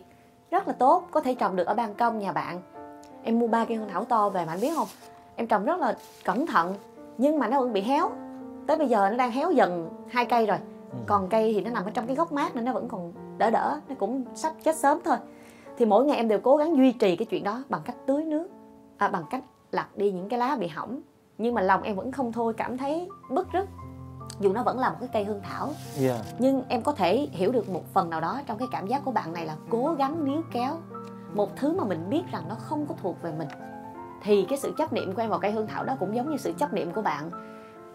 rất 0.50 0.68
là 0.68 0.74
tốt 0.74 1.08
có 1.10 1.20
thể 1.20 1.34
trồng 1.34 1.56
được 1.56 1.66
ở 1.66 1.74
ban 1.74 1.94
công 1.94 2.18
nhà 2.18 2.32
bạn. 2.32 2.60
Em 3.22 3.38
mua 3.38 3.46
ba 3.46 3.64
cây 3.64 3.76
hương 3.76 3.88
thảo 3.88 4.04
to 4.04 4.28
về 4.28 4.44
mà 4.44 4.52
anh 4.52 4.60
biết 4.60 4.72
không? 4.76 4.88
Em 5.36 5.46
trồng 5.46 5.64
rất 5.64 5.80
là 5.80 5.96
cẩn 6.24 6.46
thận 6.46 6.74
nhưng 7.18 7.38
mà 7.38 7.48
nó 7.48 7.60
vẫn 7.60 7.72
bị 7.72 7.80
héo. 7.80 8.10
Tới 8.66 8.76
bây 8.76 8.88
giờ 8.88 9.10
nó 9.10 9.16
đang 9.16 9.30
héo 9.30 9.50
dần 9.52 9.88
hai 10.08 10.24
cây 10.24 10.46
rồi. 10.46 10.58
Ừ. 10.92 10.98
còn 11.06 11.28
cây 11.28 11.52
thì 11.54 11.60
nó 11.60 11.70
nằm 11.70 11.84
ở 11.84 11.90
trong 11.90 12.06
cái 12.06 12.16
gốc 12.16 12.32
mát 12.32 12.56
nên 12.56 12.64
nó 12.64 12.72
vẫn 12.72 12.88
còn 12.88 13.12
đỡ 13.38 13.50
đỡ 13.50 13.80
nó 13.88 13.94
cũng 13.98 14.24
sắp 14.34 14.52
chết 14.64 14.76
sớm 14.76 14.98
thôi 15.04 15.16
thì 15.78 15.84
mỗi 15.84 16.04
ngày 16.04 16.16
em 16.16 16.28
đều 16.28 16.40
cố 16.40 16.56
gắng 16.56 16.76
duy 16.76 16.92
trì 16.92 17.16
cái 17.16 17.26
chuyện 17.26 17.44
đó 17.44 17.62
bằng 17.68 17.80
cách 17.84 17.96
tưới 18.06 18.24
nước 18.24 18.48
à, 18.96 19.08
bằng 19.08 19.24
cách 19.30 19.44
lặt 19.72 19.96
đi 19.96 20.12
những 20.12 20.28
cái 20.28 20.38
lá 20.38 20.56
bị 20.56 20.66
hỏng. 20.68 21.00
Nhưng 21.38 21.54
mà 21.54 21.62
lòng 21.62 21.82
em 21.82 21.96
vẫn 21.96 22.12
không 22.12 22.32
thôi 22.32 22.54
cảm 22.56 22.78
thấy 22.78 23.08
bức 23.30 23.52
rứt 23.52 23.68
dù 24.40 24.52
nó 24.52 24.62
vẫn 24.62 24.78
là 24.78 24.90
một 24.90 24.96
cái 25.00 25.08
cây 25.12 25.24
hương 25.24 25.40
thảo. 25.42 25.70
Dạ. 25.94 26.22
nhưng 26.38 26.62
em 26.68 26.82
có 26.82 26.92
thể 26.92 27.28
hiểu 27.32 27.52
được 27.52 27.68
một 27.68 27.82
phần 27.94 28.10
nào 28.10 28.20
đó 28.20 28.40
trong 28.46 28.58
cái 28.58 28.68
cảm 28.72 28.86
giác 28.86 29.04
của 29.04 29.10
bạn 29.10 29.32
này 29.32 29.46
là 29.46 29.56
cố 29.70 29.94
gắng 29.98 30.24
níu 30.24 30.42
kéo 30.52 30.74
một 31.34 31.56
thứ 31.56 31.72
mà 31.72 31.84
mình 31.84 32.10
biết 32.10 32.22
rằng 32.32 32.42
nó 32.48 32.54
không 32.54 32.86
có 32.86 32.94
thuộc 33.02 33.22
về 33.22 33.32
mình. 33.38 33.48
Thì 34.22 34.46
cái 34.48 34.58
sự 34.58 34.72
chấp 34.78 34.92
niệm 34.92 35.14
của 35.14 35.22
em 35.22 35.30
vào 35.30 35.38
cây 35.38 35.52
hương 35.52 35.66
thảo 35.66 35.84
đó 35.84 35.96
cũng 36.00 36.16
giống 36.16 36.30
như 36.30 36.36
sự 36.36 36.52
chấp 36.58 36.72
niệm 36.72 36.92
của 36.92 37.02
bạn 37.02 37.30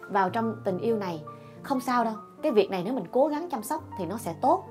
vào 0.10 0.30
trong 0.30 0.56
tình 0.64 0.80
yêu 0.80 0.98
này. 0.98 1.24
Không 1.64 1.80
sao 1.80 2.04
đâu 2.04 2.14
cái 2.42 2.52
việc 2.52 2.72
này 2.72 2.82
nếu 2.86 2.94
mình 2.94 3.06
cố 3.12 3.28
gắng 3.28 3.50
chăm 3.50 3.64
sóc 3.64 3.84
thì 3.98 4.06
nó 4.06 4.18
sẽ 4.18 4.34
tốt 4.42 4.66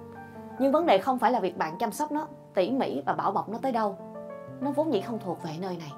nhưng 0.59 0.73
vấn 0.73 0.87
đề 0.87 0.99
không 0.99 1.19
phải 1.19 1.33
là 1.33 1.41
việc 1.41 1.57
bạn 1.59 1.79
chăm 1.79 1.93
sóc 1.93 2.13
nó 2.13 2.27
tỉ 2.55 2.71
mỉ 2.71 3.03
và 3.07 3.13
bảo 3.13 3.33
bọc 3.33 3.49
nó 3.49 3.59
tới 3.63 3.73
đâu. 3.73 3.97
Nó 4.61 4.71
vốn 4.71 4.93
dĩ 4.93 5.01
không 5.01 5.19
thuộc 5.19 5.43
về 5.43 5.51
nơi 5.61 5.77
này. 5.77 5.93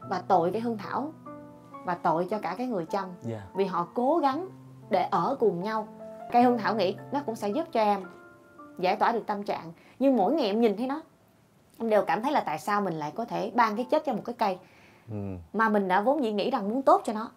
Và 0.00 0.22
tội 0.28 0.50
cái 0.52 0.60
hương 0.60 0.78
thảo 0.78 1.12
và 1.84 1.94
tội 1.94 2.26
cho 2.30 2.38
cả 2.38 2.54
cái 2.58 2.66
người 2.66 2.86
chăm. 2.86 3.08
Dạ. 3.20 3.42
vì 3.54 3.64
họ 3.64 3.88
cố 3.94 4.18
gắng 4.18 4.48
để 4.90 5.02
ở 5.10 5.36
cùng 5.40 5.62
nhau. 5.62 5.88
Cây 6.32 6.42
hương 6.42 6.58
thảo 6.58 6.74
nghĩ 6.74 6.96
nó 7.12 7.20
cũng 7.26 7.36
sẽ 7.36 7.48
giúp 7.48 7.64
cho 7.72 7.80
em 7.80 8.04
giải 8.78 8.96
tỏa 8.96 9.12
được 9.12 9.26
tâm 9.26 9.42
trạng. 9.42 9.72
Nhưng 9.98 10.16
mỗi 10.16 10.34
ngày 10.34 10.46
em 10.46 10.60
nhìn 10.60 10.76
thấy 10.76 10.86
nó 10.86 11.00
em 11.78 11.90
đều 11.90 12.04
cảm 12.04 12.22
thấy 12.22 12.32
là 12.32 12.40
tại 12.40 12.58
sao 12.58 12.80
mình 12.80 12.94
lại 12.94 13.12
có 13.14 13.24
thể 13.24 13.52
ban 13.54 13.76
cái 13.76 13.86
chết 13.90 14.02
cho 14.06 14.12
một 14.12 14.22
cái 14.24 14.34
cây 14.38 14.58
Ừ. 15.10 15.16
mà 15.52 15.68
mình 15.68 15.88
đã 15.88 16.00
vốn 16.00 16.24
dĩ 16.24 16.32
nghĩ 16.32 16.50
rằng 16.50 16.68
muốn 16.68 16.82
tốt 16.82 17.02
cho 17.04 17.12
nó. 17.12 17.30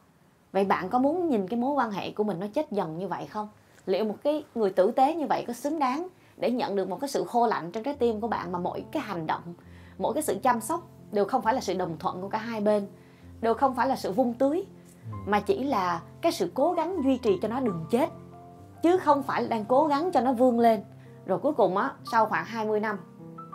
Vậy 0.52 0.66
bạn 0.66 0.90
có 0.90 1.00
muốn 1.00 1.30
nhìn 1.30 1.48
cái 1.48 1.60
mối 1.60 1.74
quan 1.74 1.92
hệ 1.92 2.12
của 2.12 2.24
mình 2.24 2.40
nó 2.40 2.48
chết 2.54 2.72
dần 2.72 2.98
như 2.98 3.08
vậy 3.08 3.26
không? 3.26 3.50
Liệu 3.86 4.06
một 4.06 4.16
cái 4.24 4.44
người 4.56 4.70
tử 4.70 4.92
tế 4.92 5.16
như 5.16 5.26
vậy 5.30 5.44
có 5.48 5.54
xứng 5.54 5.80
đáng 5.80 6.08
để 6.38 6.52
nhận 6.52 6.76
được 6.76 6.90
một 6.90 6.98
cái 7.02 7.08
sự 7.08 7.24
khô 7.24 7.48
lạnh 7.48 7.72
trong 7.72 7.84
trái 7.84 7.94
tim 7.94 8.22
của 8.22 8.28
bạn 8.28 8.52
mà 8.52 8.60
mỗi 8.60 8.86
cái 8.92 9.04
hành 9.04 9.28
động 9.28 9.54
mỗi 9.98 10.14
cái 10.14 10.24
sự 10.24 10.38
chăm 10.44 10.62
sóc 10.62 10.88
đều 11.12 11.26
không 11.26 11.42
phải 11.42 11.54
là 11.54 11.62
sự 11.62 11.74
đồng 11.74 11.98
thuận 11.98 12.22
của 12.22 12.30
cả 12.30 12.38
hai 12.38 12.62
bên 12.62 12.88
đều 13.42 13.54
không 13.54 13.76
phải 13.76 13.88
là 13.88 13.96
sự 13.96 14.12
vung 14.12 14.34
tưới 14.34 14.66
mà 15.26 15.40
chỉ 15.40 15.64
là 15.64 16.02
cái 16.22 16.32
sự 16.32 16.52
cố 16.54 16.74
gắng 16.74 17.04
duy 17.04 17.18
trì 17.18 17.40
cho 17.42 17.48
nó 17.48 17.60
đừng 17.60 17.86
chết 17.92 18.10
chứ 18.82 18.98
không 18.98 19.24
phải 19.24 19.42
là 19.42 19.48
đang 19.48 19.66
cố 19.66 19.88
gắng 19.88 20.12
cho 20.12 20.22
nó 20.22 20.34
vươn 20.34 20.60
lên. 20.60 20.84
Rồi 21.26 21.40
cuối 21.40 21.54
cùng 21.54 21.78
á 21.78 21.92
sau 22.12 22.26
khoảng 22.26 22.46
20 22.46 22.80
năm 22.80 22.98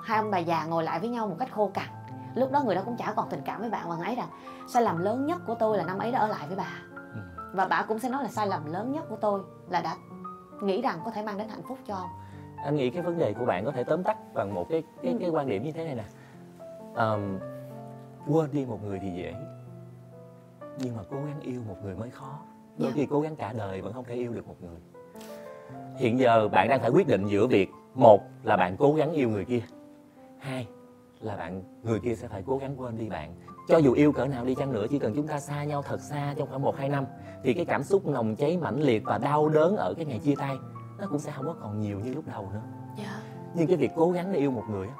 hai 0.04 0.18
ông 0.18 0.30
bà 0.30 0.38
già 0.38 0.64
ngồi 0.64 0.84
lại 0.84 1.00
với 1.00 1.08
nhau 1.08 1.26
một 1.26 1.36
cách 1.38 1.52
khô 1.52 1.70
cằn. 1.74 1.86
Lúc 2.34 2.52
đó 2.52 2.62
người 2.62 2.74
đó 2.74 2.82
cũng 2.84 2.96
chả 2.96 3.12
còn 3.16 3.28
tình 3.30 3.40
cảm 3.44 3.60
với 3.60 3.70
bạn 3.70 3.88
và 3.88 3.96
ấy 4.04 4.14
rằng 4.14 4.28
sai 4.68 4.82
lầm 4.82 4.98
lớn 4.98 5.26
nhất 5.26 5.38
của 5.46 5.54
tôi 5.54 5.78
là 5.78 5.84
năm 5.84 5.98
ấy 5.98 6.12
đã 6.12 6.18
ở 6.18 6.26
lại 6.26 6.46
với 6.46 6.56
bà. 6.56 6.72
Ừ. 7.14 7.20
và 7.52 7.64
bà 7.64 7.82
cũng 7.82 7.98
sẽ 7.98 8.08
nói 8.08 8.22
là 8.22 8.28
sai 8.28 8.46
lầm 8.46 8.72
lớn 8.72 8.92
nhất 8.92 9.04
của 9.08 9.16
tôi 9.16 9.40
là 9.70 9.80
đã 9.80 9.96
nghĩ 10.62 10.82
rằng 10.82 11.00
có 11.04 11.10
thể 11.10 11.22
mang 11.22 11.38
đến 11.38 11.48
hạnh 11.48 11.62
phúc 11.68 11.78
cho 11.86 11.94
ông 11.94 12.08
anh 12.64 12.76
nghĩ 12.76 12.90
cái 12.90 13.02
vấn 13.02 13.18
đề 13.18 13.32
của 13.34 13.44
bạn 13.44 13.64
có 13.64 13.70
thể 13.72 13.84
tóm 13.84 14.02
tắt 14.02 14.16
bằng 14.34 14.54
một 14.54 14.66
cái 14.70 14.82
cái 15.02 15.16
cái 15.20 15.30
quan 15.30 15.48
điểm 15.48 15.62
như 15.62 15.72
thế 15.72 15.84
này 15.84 15.94
nè. 15.94 16.04
Ờm, 16.94 17.38
quên 18.28 18.50
đi 18.52 18.64
một 18.66 18.84
người 18.84 18.98
thì 19.02 19.10
dễ. 19.10 19.34
Nhưng 20.78 20.96
mà 20.96 21.02
cố 21.10 21.16
gắng 21.16 21.40
yêu 21.40 21.60
một 21.68 21.76
người 21.82 21.94
mới 21.94 22.10
khó. 22.10 22.38
Đôi 22.78 22.88
Dạ. 22.90 22.94
khi 22.94 23.06
cố 23.10 23.20
gắng 23.20 23.36
cả 23.36 23.52
đời 23.52 23.82
vẫn 23.82 23.92
không 23.92 24.04
thể 24.04 24.14
yêu 24.14 24.32
được 24.32 24.48
một 24.48 24.56
người. 24.60 24.80
Hiện 25.96 26.18
giờ 26.18 26.48
bạn 26.48 26.68
đang 26.68 26.80
phải 26.80 26.90
quyết 26.90 27.06
định 27.08 27.26
giữa 27.26 27.46
việc 27.46 27.70
một 27.94 28.20
là 28.42 28.56
bạn 28.56 28.76
cố 28.78 28.94
gắng 28.94 29.12
yêu 29.12 29.28
người 29.28 29.44
kia 29.44 29.60
hai 30.38 30.66
là 31.20 31.36
bạn 31.36 31.62
người 31.82 32.00
kia 32.00 32.14
sẽ 32.14 32.28
phải 32.28 32.42
cố 32.46 32.58
gắng 32.58 32.74
quên 32.80 32.98
đi 32.98 33.08
bạn. 33.08 33.34
Cho 33.68 33.78
dù 33.78 33.92
yêu 33.92 34.12
cỡ 34.12 34.26
nào 34.26 34.44
đi 34.44 34.54
chăng 34.54 34.72
nữa 34.72 34.86
chỉ 34.90 34.98
cần 34.98 35.12
chúng 35.16 35.26
ta 35.26 35.40
xa 35.40 35.64
nhau 35.64 35.82
thật 35.82 36.00
xa 36.00 36.34
trong 36.38 36.48
khoảng 36.48 36.62
một 36.62 36.76
hai 36.76 36.88
năm 36.88 37.04
thì 37.44 37.54
cái 37.54 37.64
cảm 37.64 37.82
xúc 37.82 38.06
nồng 38.06 38.36
cháy 38.36 38.56
mãnh 38.56 38.80
liệt 38.80 39.02
và 39.04 39.18
đau 39.18 39.48
đớn 39.48 39.76
ở 39.76 39.94
cái 39.96 40.06
ngày 40.06 40.18
chia 40.18 40.34
tay 40.38 40.56
nó 40.98 41.06
cũng 41.06 41.18
sẽ 41.18 41.32
không 41.32 41.46
có 41.46 41.54
còn 41.60 41.80
nhiều 41.80 42.00
như 42.00 42.14
lúc 42.14 42.24
đầu 42.26 42.50
nữa 42.52 42.62
dạ 42.98 43.20
nhưng 43.54 43.66
cái 43.66 43.76
việc 43.76 43.90
cố 43.96 44.10
gắng 44.10 44.32
để 44.32 44.38
yêu 44.38 44.50
một 44.50 44.64
người 44.70 44.88
á 44.88 44.94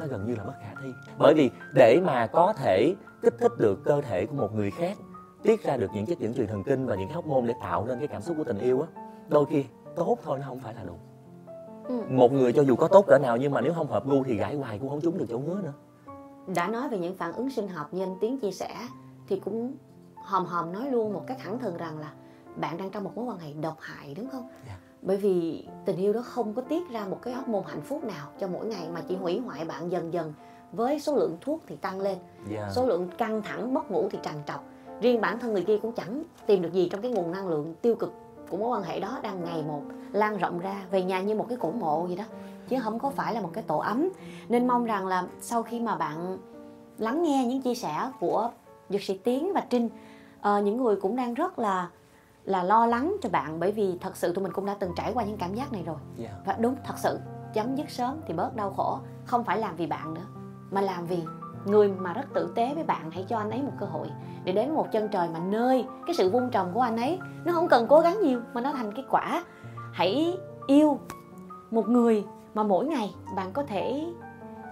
nó 0.00 0.06
gần 0.06 0.26
như 0.26 0.34
là 0.36 0.44
bất 0.44 0.54
khả 0.62 0.74
thi 0.82 0.92
bởi 1.18 1.34
vì 1.34 1.50
để 1.74 2.00
mà 2.06 2.26
có 2.26 2.52
thể 2.52 2.94
kích 3.22 3.34
thích 3.38 3.52
được 3.58 3.84
cơ 3.84 4.00
thể 4.00 4.26
của 4.26 4.34
một 4.36 4.54
người 4.54 4.70
khác 4.70 4.96
tiết 5.42 5.62
ra 5.64 5.76
được 5.76 5.90
những 5.94 6.06
chất 6.06 6.18
dẫn 6.18 6.34
truyền 6.34 6.46
thần 6.46 6.62
kinh 6.64 6.86
và 6.86 6.94
những 6.94 7.08
cái 7.08 7.14
hormone 7.16 7.46
để 7.46 7.54
tạo 7.62 7.84
nên 7.86 7.98
cái 7.98 8.08
cảm 8.08 8.22
xúc 8.22 8.36
của 8.38 8.44
tình 8.44 8.58
yêu 8.58 8.80
á 8.80 8.88
đôi 9.28 9.44
khi 9.46 9.64
tốt 9.96 10.18
thôi 10.24 10.38
nó 10.38 10.44
không 10.48 10.60
phải 10.60 10.74
là 10.74 10.84
đủ 10.84 10.94
Ừ. 11.88 12.02
một 12.08 12.32
người 12.32 12.52
cho 12.52 12.62
dù 12.62 12.76
có 12.76 12.88
tốt 12.88 13.04
cỡ 13.08 13.18
nào 13.18 13.36
nhưng 13.36 13.52
mà 13.52 13.60
nếu 13.60 13.72
không 13.74 13.86
hợp 13.86 14.06
gu 14.06 14.24
thì 14.24 14.36
gãi 14.36 14.56
hoài 14.56 14.78
cũng 14.78 14.88
không 14.88 15.00
trúng 15.00 15.18
được 15.18 15.26
chỗ 15.28 15.38
ngứa 15.38 15.60
nữa 15.62 15.72
đã 16.54 16.68
nói 16.68 16.88
về 16.88 16.98
những 16.98 17.14
phản 17.16 17.32
ứng 17.32 17.50
sinh 17.50 17.68
học 17.68 17.94
như 17.94 18.02
anh 18.02 18.16
Tiến 18.20 18.40
chia 18.40 18.50
sẻ 18.50 18.74
thì 19.28 19.40
cũng 19.40 19.74
hòm 20.24 20.44
hòm 20.44 20.72
nói 20.72 20.90
luôn 20.90 21.12
một 21.12 21.22
cách 21.26 21.36
thẳng 21.44 21.58
thừng 21.58 21.76
rằng 21.76 21.98
là 21.98 22.12
bạn 22.56 22.76
đang 22.78 22.90
trong 22.90 23.04
một 23.04 23.10
mối 23.16 23.24
quan 23.24 23.38
hệ 23.38 23.52
độc 23.52 23.76
hại 23.80 24.14
đúng 24.14 24.30
không? 24.30 24.48
Dạ. 24.66 24.76
Bởi 25.04 25.16
vì 25.16 25.64
tình 25.84 25.96
yêu 25.96 26.12
đó 26.12 26.20
không 26.20 26.54
có 26.54 26.62
tiết 26.62 26.90
ra 26.90 27.06
một 27.10 27.18
cái 27.22 27.34
hormone 27.34 27.64
hạnh 27.66 27.80
phúc 27.80 28.04
nào 28.04 28.28
cho 28.40 28.48
mỗi 28.48 28.66
ngày 28.66 28.88
mà 28.92 29.00
chỉ 29.08 29.16
hủy 29.16 29.38
hoại 29.38 29.64
bạn 29.64 29.90
dần 29.90 30.12
dần 30.12 30.32
với 30.72 31.00
số 31.00 31.16
lượng 31.16 31.36
thuốc 31.40 31.60
thì 31.66 31.76
tăng 31.76 32.00
lên, 32.00 32.18
yeah. 32.50 32.72
số 32.72 32.86
lượng 32.86 33.08
căng 33.18 33.42
thẳng 33.42 33.74
mất 33.74 33.90
ngủ 33.90 34.08
thì 34.10 34.18
trằn 34.22 34.34
trọc. 34.46 34.64
Riêng 35.00 35.20
bản 35.20 35.38
thân 35.38 35.52
người 35.52 35.64
kia 35.64 35.78
cũng 35.82 35.92
chẳng 35.92 36.22
tìm 36.46 36.62
được 36.62 36.72
gì 36.72 36.88
trong 36.88 37.02
cái 37.02 37.10
nguồn 37.10 37.32
năng 37.32 37.48
lượng 37.48 37.74
tiêu 37.82 37.94
cực 37.94 38.12
của 38.50 38.56
mối 38.56 38.68
quan 38.68 38.82
hệ 38.82 39.00
đó 39.00 39.18
đang 39.22 39.44
ngày 39.44 39.62
một 39.62 39.82
lan 40.12 40.38
rộng 40.38 40.58
ra 40.58 40.84
về 40.90 41.02
nhà 41.02 41.20
như 41.20 41.34
một 41.34 41.46
cái 41.48 41.58
cổ 41.60 41.70
mộ 41.70 42.06
gì 42.08 42.16
đó 42.16 42.24
chứ 42.68 42.76
không 42.80 42.98
có 42.98 43.10
phải 43.10 43.34
là 43.34 43.40
một 43.40 43.50
cái 43.52 43.64
tổ 43.66 43.78
ấm 43.78 44.08
nên 44.48 44.66
mong 44.66 44.84
rằng 44.84 45.06
là 45.06 45.24
sau 45.40 45.62
khi 45.62 45.80
mà 45.80 45.96
bạn 45.96 46.38
lắng 46.98 47.22
nghe 47.22 47.44
những 47.46 47.62
chia 47.62 47.74
sẻ 47.74 48.10
của 48.20 48.50
dược 48.88 49.02
sĩ 49.02 49.18
Tiến 49.18 49.52
và 49.52 49.62
Trinh 49.70 49.88
ờ, 50.40 50.62
những 50.62 50.76
người 50.76 50.96
cũng 50.96 51.16
đang 51.16 51.34
rất 51.34 51.58
là 51.58 51.88
là 52.44 52.62
lo 52.62 52.86
lắng 52.86 53.16
cho 53.22 53.28
bạn 53.28 53.60
bởi 53.60 53.72
vì 53.72 53.98
thật 54.00 54.16
sự 54.16 54.32
tụi 54.32 54.42
mình 54.42 54.52
cũng 54.52 54.66
đã 54.66 54.76
từng 54.80 54.92
trải 54.96 55.12
qua 55.14 55.24
những 55.24 55.36
cảm 55.36 55.54
giác 55.54 55.72
này 55.72 55.82
rồi. 55.82 55.96
Yeah. 56.18 56.34
và 56.46 56.56
đúng 56.58 56.76
thật 56.84 56.94
sự 56.98 57.18
chấm 57.52 57.76
dứt 57.76 57.90
sớm 57.90 58.20
thì 58.26 58.34
bớt 58.34 58.56
đau 58.56 58.70
khổ 58.70 58.98
không 59.24 59.44
phải 59.44 59.58
làm 59.58 59.76
vì 59.76 59.86
bạn 59.86 60.14
nữa 60.14 60.26
mà 60.70 60.80
làm 60.80 61.06
vì 61.06 61.22
người 61.66 61.88
mà 61.88 62.12
rất 62.12 62.24
tử 62.34 62.52
tế 62.54 62.74
với 62.74 62.84
bạn. 62.84 63.10
Hãy 63.10 63.24
cho 63.28 63.38
anh 63.38 63.50
ấy 63.50 63.62
một 63.62 63.72
cơ 63.80 63.86
hội 63.86 64.10
để 64.44 64.52
đến 64.52 64.74
một 64.74 64.86
chân 64.92 65.08
trời 65.08 65.28
mà 65.32 65.38
nơi 65.38 65.84
cái 66.06 66.14
sự 66.14 66.30
vun 66.30 66.50
trồng 66.50 66.70
của 66.74 66.80
anh 66.80 66.96
ấy 66.96 67.18
nó 67.44 67.52
không 67.52 67.68
cần 67.68 67.86
cố 67.86 68.00
gắng 68.00 68.20
nhiều 68.22 68.40
mà 68.54 68.60
nó 68.60 68.72
thành 68.72 68.92
cái 68.92 69.04
quả. 69.10 69.44
Hãy 69.92 70.36
yêu 70.66 70.98
một 71.70 71.88
người 71.88 72.24
mà 72.54 72.62
mỗi 72.62 72.86
ngày 72.86 73.14
bạn 73.36 73.52
có 73.52 73.62
thể 73.62 74.06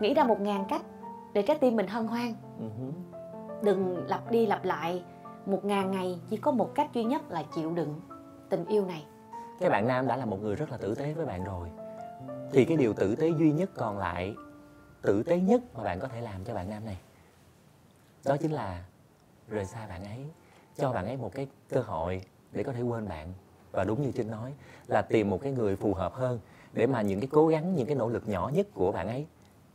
nghĩ 0.01 0.15
ra 0.15 0.25
một 0.25 0.41
ngàn 0.41 0.65
cách 0.69 0.83
để 1.33 1.43
trái 1.43 1.59
tim 1.59 1.77
mình 1.77 1.87
hân 1.87 2.07
hoan. 2.07 2.35
Ừ 2.59 2.67
đừng 3.63 4.07
lặp 4.09 4.31
đi 4.31 4.47
lặp 4.47 4.65
lại 4.65 5.05
một 5.47 5.65
ngàn 5.65 5.91
ngày 5.91 6.21
chỉ 6.31 6.37
có 6.37 6.51
một 6.51 6.75
cách 6.75 6.91
duy 6.93 7.05
nhất 7.05 7.31
là 7.31 7.43
chịu 7.55 7.71
đựng 7.75 8.01
tình 8.49 8.67
yêu 8.67 8.85
này. 8.85 9.05
Cái 9.61 9.71
bạn 9.71 9.89
nam 9.89 10.07
đã 10.07 10.17
là 10.17 10.25
một 10.25 10.43
người 10.43 10.57
rất 10.57 10.71
là 10.71 10.77
tử 10.77 10.95
tế 10.95 11.13
với 11.13 11.27
bạn 11.27 11.45
rồi. 11.45 11.69
Thì 12.53 12.65
cái 12.65 12.77
điều 12.77 12.95
tử 12.95 13.15
tế 13.17 13.29
duy 13.39 13.53
nhất 13.53 13.71
còn 13.77 13.99
lại, 13.99 14.35
tử 15.03 15.23
tế 15.23 15.41
nhất 15.41 15.63
mà 15.75 15.85
bạn 15.85 16.01
có 16.01 16.09
thể 16.09 16.21
làm 16.21 16.45
cho 16.45 16.55
bạn 16.55 16.71
nam 16.71 16.85
này, 16.85 16.99
đó 18.25 18.37
chính 18.37 18.53
là 18.53 18.85
rời 19.49 19.65
xa 19.65 19.87
bạn 19.87 20.05
ấy, 20.05 20.27
cho 20.77 20.93
bạn 20.93 21.07
ấy 21.07 21.17
một 21.17 21.35
cái 21.35 21.47
cơ 21.69 21.81
hội 21.81 22.23
để 22.53 22.63
có 22.63 22.73
thể 22.73 22.83
quên 22.83 23.09
bạn. 23.09 23.33
Và 23.73 23.85
đúng 23.85 24.03
như 24.03 24.13
trinh 24.13 24.31
nói, 24.31 24.53
là 24.87 25.03
tìm 25.03 25.31
một 25.31 25.39
cái 25.43 25.53
người 25.53 25.77
phù 25.77 25.95
hợp 25.95 26.15
hơn 26.15 26.41
để 26.73 26.87
mà 26.87 27.03
những 27.03 27.21
cái 27.21 27.29
cố 27.33 27.47
gắng, 27.47 27.75
những 27.75 27.87
cái 27.87 27.97
nỗ 27.97 28.09
lực 28.09 28.29
nhỏ 28.29 28.51
nhất 28.55 28.67
của 28.75 28.93
bạn 28.93 29.09
ấy 29.09 29.27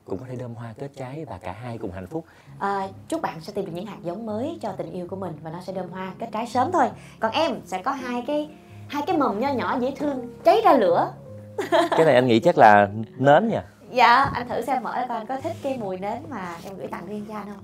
cũng 0.07 0.19
có 0.19 0.25
thể 0.29 0.35
đơm 0.35 0.55
hoa 0.55 0.73
kết 0.79 0.91
trái 0.95 1.25
và 1.25 1.37
cả 1.37 1.51
hai 1.51 1.77
cùng 1.77 1.91
hạnh 1.91 2.07
phúc. 2.07 2.25
À, 2.59 2.87
chúc 3.07 3.21
bạn 3.21 3.41
sẽ 3.41 3.53
tìm 3.53 3.65
được 3.65 3.71
những 3.75 3.85
hạt 3.85 3.97
giống 4.03 4.25
mới 4.25 4.57
cho 4.61 4.71
tình 4.71 4.91
yêu 4.91 5.07
của 5.09 5.15
mình 5.15 5.33
và 5.43 5.51
nó 5.51 5.61
sẽ 5.61 5.73
đơm 5.73 5.89
hoa 5.89 6.13
kết 6.19 6.29
trái 6.31 6.47
sớm 6.47 6.71
thôi. 6.71 6.89
Còn 7.19 7.31
em 7.31 7.61
sẽ 7.65 7.81
có 7.83 7.91
hai 7.91 8.23
cái 8.27 8.49
hai 8.87 9.03
cái 9.07 9.17
mầm 9.17 9.39
nho 9.39 9.53
nhỏ 9.53 9.77
dễ 9.79 9.93
thương 9.95 10.29
cháy 10.43 10.61
ra 10.65 10.73
lửa. 10.73 11.13
Cái 11.91 12.05
này 12.05 12.15
anh 12.15 12.27
nghĩ 12.27 12.39
chắc 12.39 12.57
là 12.57 12.89
nến 13.17 13.47
nha. 13.47 13.63
Dạ 13.91 14.23
anh 14.23 14.49
thử 14.49 14.61
xem 14.61 14.83
mở 14.83 14.95
ra 14.95 15.05
coi 15.07 15.17
anh 15.17 15.27
có 15.27 15.41
thích 15.41 15.55
cái 15.63 15.77
mùi 15.77 15.97
nến 15.97 16.23
mà 16.29 16.55
em 16.63 16.77
gửi 16.77 16.87
tặng 16.87 17.07
riêng 17.07 17.25
cho 17.27 17.35
anh 17.35 17.45
không? 17.45 17.63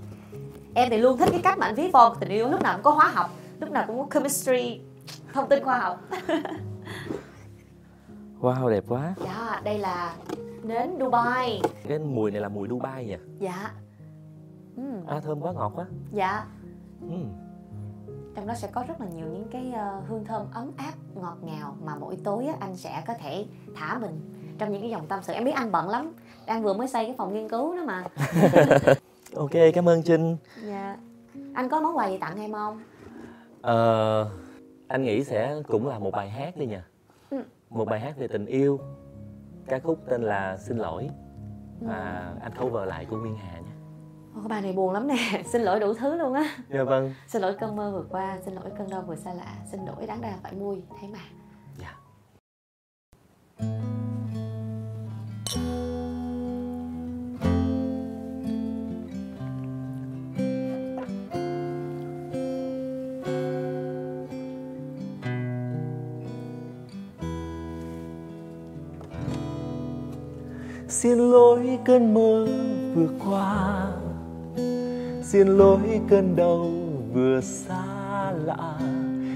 Em 0.74 0.90
thì 0.90 0.98
luôn 0.98 1.18
thích 1.18 1.30
cái 1.32 1.42
cách 1.44 1.58
mà 1.58 1.66
anh 1.66 1.76
viết 1.76 1.92
form 1.92 2.16
tình 2.16 2.30
yêu 2.30 2.50
lúc 2.50 2.62
nào 2.62 2.74
cũng 2.74 2.84
có 2.84 2.92
hóa 2.92 3.12
học 3.14 3.30
lúc 3.60 3.72
nào 3.72 3.84
cũng 3.88 4.00
có 4.00 4.06
chemistry 4.14 4.82
thông 5.34 5.50
tin 5.50 5.64
khoa 5.64 5.78
học. 5.78 6.00
Wow 8.42 8.70
đẹp 8.70 8.84
quá. 8.88 9.14
Dạ 9.24 9.62
đây 9.64 9.78
là 9.78 10.14
nến 10.66 10.90
Dubai. 11.00 11.62
Cái 11.88 12.00
mùi 12.00 12.32
này 12.32 12.42
là 12.42 12.50
mùi 12.50 12.68
Dubai 12.68 13.06
nha 13.06 13.18
dạ. 13.40 13.72
Ừm, 14.78 15.06
à 15.08 15.20
thơm 15.20 15.42
quá 15.42 15.54
ngọt 15.54 15.72
quá. 15.76 15.86
Dạ. 16.12 16.46
Ừm. 17.02 17.30
trong 18.36 18.48
đó 18.48 18.54
sẽ 18.54 18.68
có 18.72 18.84
rất 18.88 19.02
là 19.02 19.08
nhiều 19.08 19.26
những 19.28 19.48
cái 19.52 19.72
ờ, 19.76 20.02
hương 20.08 20.26
thơm 20.26 20.46
ấm 20.54 20.72
áp 20.78 20.94
ngọt 21.16 21.38
ngào 21.42 21.76
mà 21.84 21.96
mỗi 21.96 22.18
tối 22.24 22.48
anh 22.60 22.76
sẽ 22.78 23.04
có 23.08 23.14
thể 23.14 23.46
thả 23.76 23.98
mình 24.00 24.20
trong 24.58 24.72
những 24.72 24.82
cái 24.82 24.90
dòng 24.90 25.08
tâm 25.08 25.20
sự. 25.24 25.34
Em 25.34 25.44
biết 25.46 25.52
anh 25.52 25.72
bận 25.72 25.90
lắm. 25.90 26.14
Đang 26.48 26.64
vừa 26.64 26.74
mới 26.74 26.88
xây 26.88 27.06
cái 27.06 27.16
phòng 27.18 27.34
nghiên 27.34 27.50
cứu 27.50 27.76
đó 27.78 27.84
mà. 27.86 28.04
Ok 29.36 29.52
cảm 29.74 29.90
ơn 29.90 30.04
trinh. 30.04 30.38
Dạ. 30.66 30.98
Anh 31.54 31.70
có 31.70 31.82
món 31.82 31.98
quà 31.98 32.08
gì 32.10 32.18
tặng 32.18 32.40
em 32.40 32.54
không? 32.54 32.84
Ờ, 33.62 34.30
anh 34.88 35.04
nghĩ 35.04 35.24
sẽ 35.24 35.56
cũng 35.68 35.88
là 35.88 36.00
một 36.00 36.12
bài 36.12 36.30
hát 36.30 36.58
đi 36.58 36.66
nha 36.66 36.84
Ừ. 37.30 37.38
một 37.70 37.86
bài 37.86 38.00
hát 38.00 38.18
về 38.18 38.28
tình 38.28 38.46
yêu 38.46 38.80
ca 39.68 39.80
khúc 39.80 40.00
tên 40.10 40.22
là 40.22 40.58
xin 40.58 40.78
lỗi. 40.78 41.10
Và 41.82 42.34
anh 42.42 42.52
cover 42.60 42.88
lại 42.88 43.06
của 43.10 43.18
nguyên 43.18 43.36
hà 43.36 43.60
nha. 43.60 43.74
Ồ, 44.36 44.42
cái 44.42 44.48
bài 44.50 44.62
này 44.62 44.74
buồn 44.74 44.94
lắm 44.94 45.08
nè. 45.08 45.44
Xin 45.46 45.62
lỗi 45.62 45.80
đủ 45.80 45.94
thứ 45.94 46.16
luôn 46.16 46.34
á. 46.34 46.58
Dạ 46.70 46.84
vâng. 46.84 47.14
Xin 47.28 47.42
lỗi 47.42 47.56
cơn 47.60 47.76
mơ 47.76 47.92
vừa 47.92 48.06
qua 48.10 48.38
xin 48.46 48.54
lỗi 48.54 48.72
cơn 48.78 48.90
đau 48.90 49.02
vừa 49.02 49.16
xa 49.16 49.34
lạ. 49.34 49.56
Xin 49.72 49.86
lỗi 49.86 50.08
đáng 50.08 50.22
ra 50.22 50.34
phải 50.44 50.54
vui. 50.54 50.82
Thế 51.02 51.08
mà. 51.08 51.20
Dạ 51.78 51.96
xin 71.04 71.18
lỗi 71.18 71.80
cơn 71.86 72.14
mơ 72.14 72.48
vừa 72.96 73.08
qua. 73.26 73.88
Xin 75.24 75.48
lỗi 75.48 76.02
cơn 76.10 76.36
đau 76.36 76.72
vừa 77.14 77.42
xa 77.42 78.32
lạ. 78.46 78.80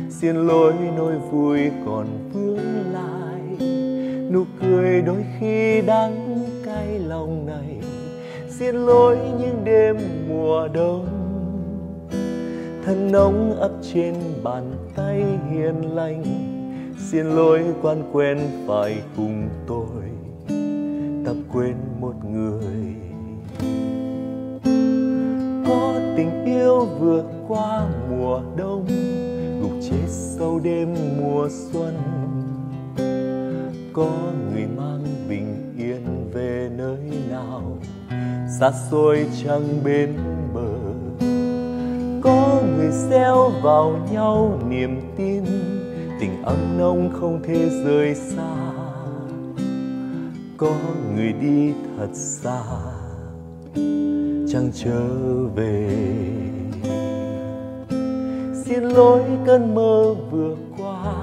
Xin 0.10 0.36
lỗi 0.36 0.74
nỗi 0.98 1.18
vui 1.32 1.60
còn 1.86 2.08
vương 2.34 2.94
lại. 2.94 3.68
Nụ 4.32 4.44
cười 4.62 5.02
đôi 5.02 5.26
khi 5.40 5.82
đắng 5.82 6.46
cay 6.66 7.00
lòng 7.00 7.46
này. 7.46 7.78
Xin 8.50 8.76
lỗi 8.76 9.18
những 9.40 9.62
đêm 9.64 9.98
mùa 10.30 10.68
đông. 10.68 11.08
Thân 12.86 13.12
nóng 13.12 13.56
ấp 13.60 13.72
trên 13.94 14.16
bàn 14.44 14.72
tay 14.96 15.24
hiền 15.52 15.96
lành. 15.96 16.24
Xin 17.12 17.26
lỗi 17.26 17.64
quan 17.82 18.04
quen 18.12 18.40
phải 18.68 19.02
cùng 19.18 19.50
tôi 19.68 19.77
quên 21.58 21.76
một 22.00 22.13
người. 22.32 22.96
Có 25.67 25.93
tình 26.17 26.46
yêu 26.46 26.86
vượt 27.00 27.24
qua 27.48 27.88
mùa 28.10 28.41
đông 28.58 28.86
gục 29.62 29.72
chết 29.89 30.08
sau 30.08 30.60
đêm 30.63 30.96
mùa 31.22 31.50
xuân. 31.50 31.98
Có 33.93 34.32
người 34.52 34.67
mang 34.78 35.04
bình 35.30 35.74
yên 35.78 36.32
về 36.34 36.70
nơi 36.78 37.00
nào, 37.30 37.78
xa 38.60 38.72
xôi 38.91 39.26
chẳng 39.43 39.84
bên 39.84 40.13
bờ. 40.54 40.74
Có 42.22 42.62
người 42.76 42.91
gieo 42.91 43.52
vào 43.63 44.00
nhau 44.12 44.60
niềm 44.70 45.02
tin, 45.17 45.43
tình 46.20 46.43
ấm 46.43 46.78
nông 46.78 47.10
không 47.20 47.43
thể 47.43 47.70
rời 47.84 48.15
xa 48.15 48.57
có 50.58 50.76
người 51.15 51.34
đi 51.34 51.74
thật 51.98 52.10
xa, 52.13 52.62
chẳng 54.50 54.72
trở 54.74 55.08
về. 55.56 55.89
Xin 58.65 58.84
lỗi 58.84 59.22
cơn 59.46 59.76
mơ 59.76 60.15
vừa 60.32 60.56
qua, 60.78 61.15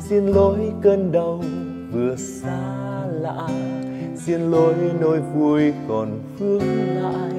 xin 0.00 0.26
lỗi 0.26 0.72
cơn 0.82 1.12
đau 1.12 1.40
vừa 1.92 2.16
xa 2.16 3.06
lạ. 3.06 3.48
Xin 4.16 4.40
lỗi 4.40 4.74
nỗi 5.00 5.20
vui 5.20 5.72
còn 5.88 6.20
vương 6.38 6.62
lại, 7.02 7.32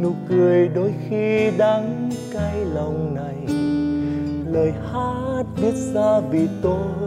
nụ 0.00 0.12
cười 0.28 0.68
đôi 0.68 0.94
khi 1.08 1.50
đắng 1.58 2.10
cay 2.32 2.64
lòng 2.74 3.14
này. 3.14 3.56
Lời 4.52 4.72
hát 4.92 5.44
viết 5.56 5.74
ra 5.94 6.20
vì 6.20 6.48
tôi 6.62 7.05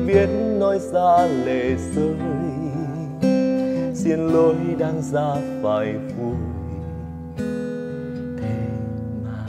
biết 0.00 0.28
nói 0.58 0.78
ra 0.78 1.26
lệ 1.26 1.76
rơi 1.76 2.16
xin 3.94 4.28
lỗi 4.28 4.56
đang 4.78 5.02
ra 5.02 5.34
phải 5.62 5.94
vui. 5.94 6.34
Thế 8.38 8.68
mà 9.24 9.46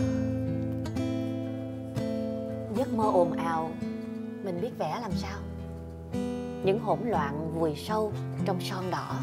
giấc 2.76 2.94
mơ 2.94 3.04
ồn 3.14 3.32
ào, 3.32 3.70
mình 4.44 4.62
biết 4.62 4.72
vẽ 4.78 5.00
làm 5.02 5.12
sao? 5.12 5.40
Những 6.66 6.80
hỗn 6.80 7.00
loạn 7.06 7.52
vùi 7.60 7.76
sâu 7.76 8.12
trong 8.46 8.58
son 8.60 8.84
đỏ. 8.92 9.16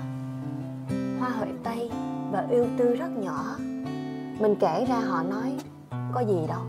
Hoa 1.21 1.29
huệ 1.29 1.49
tây 1.65 1.91
và 2.33 2.47
yêu 2.51 2.67
tư 2.79 2.95
rất 2.95 3.11
nhỏ. 3.23 3.57
Mình 4.41 4.57
kể 4.61 4.87
ra 4.89 5.01
họ 5.01 5.23
nói, 5.23 5.53
có 6.15 6.21
gì 6.21 6.47
đâu. 6.49 6.63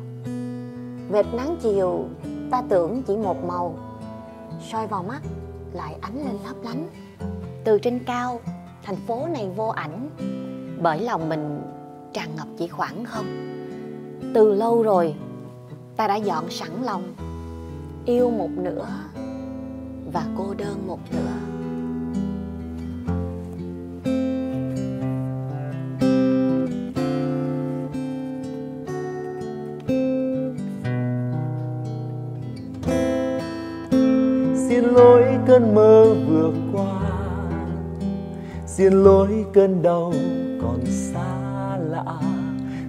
Vệt 1.09 1.25
nắng 1.33 1.57
chiều, 1.61 2.05
ta 2.51 2.63
tưởng 2.69 3.03
chỉ 3.07 3.17
một 3.17 3.45
màu 3.45 3.75
soi 4.61 4.87
vào 4.87 5.03
mắt 5.03 5.21
lại 5.73 5.95
ánh 6.01 6.17
lên 6.17 6.37
lấp 6.45 6.55
lánh. 6.63 6.87
Từ 7.63 7.79
trên 7.79 7.99
cao 8.05 8.39
thành 8.83 8.95
phố 9.07 9.27
này 9.33 9.49
vô 9.55 9.67
ảnh 9.67 10.09
bởi 10.81 10.99
lòng 10.99 11.29
mình 11.29 11.61
tràn 12.13 12.35
ngập 12.35 12.47
chỉ 12.57 12.67
khoảng 12.67 13.05
không. 13.05 13.25
Từ 14.33 14.53
lâu 14.53 14.83
rồi 14.83 15.15
ta 15.95 16.07
đã 16.07 16.15
dọn 16.15 16.49
sẵn 16.49 16.83
lòng 16.83 17.15
yêu 18.05 18.29
một 18.29 18.49
nửa 18.57 18.87
và 20.13 20.25
cô 20.37 20.53
đơn 20.53 20.87
một 20.87 20.99
nửa 21.11 21.50
cơn 35.47 35.75
mơ 35.75 36.15
vừa 36.27 36.51
qua. 36.73 37.01
Xin 38.65 38.93
lỗi 38.93 39.45
cơn 39.53 39.81
đau 39.81 40.13
còn 40.61 40.79
xa 40.85 41.77
lạ. 41.77 42.19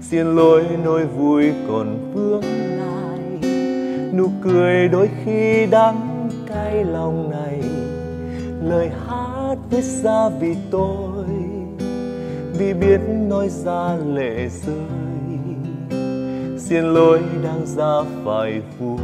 Xin 0.00 0.36
lỗi 0.36 0.64
nỗi 0.84 1.06
vui 1.06 1.52
còn 1.68 2.12
vương 2.14 2.42
lại 2.78 3.52
nụ 4.12 4.28
cười 4.42 4.88
đôi 4.88 5.10
khi 5.24 5.66
đắng 5.66 6.28
cay 6.46 6.84
lòng 6.84 7.30
này. 7.30 7.62
Lời 8.62 8.90
hát 9.06 9.56
viết 9.70 9.84
ra 9.84 10.28
vì 10.28 10.56
tôi, 10.70 11.26
vì 12.58 12.74
biết 12.74 13.00
nói 13.28 13.48
ra 13.48 13.96
lệ 14.14 14.48
rơi. 14.48 14.76
Xin 16.58 16.84
lỗi 16.94 17.20
đang 17.44 17.66
ra 17.66 18.02
phải 18.24 18.62
vui 18.78 19.01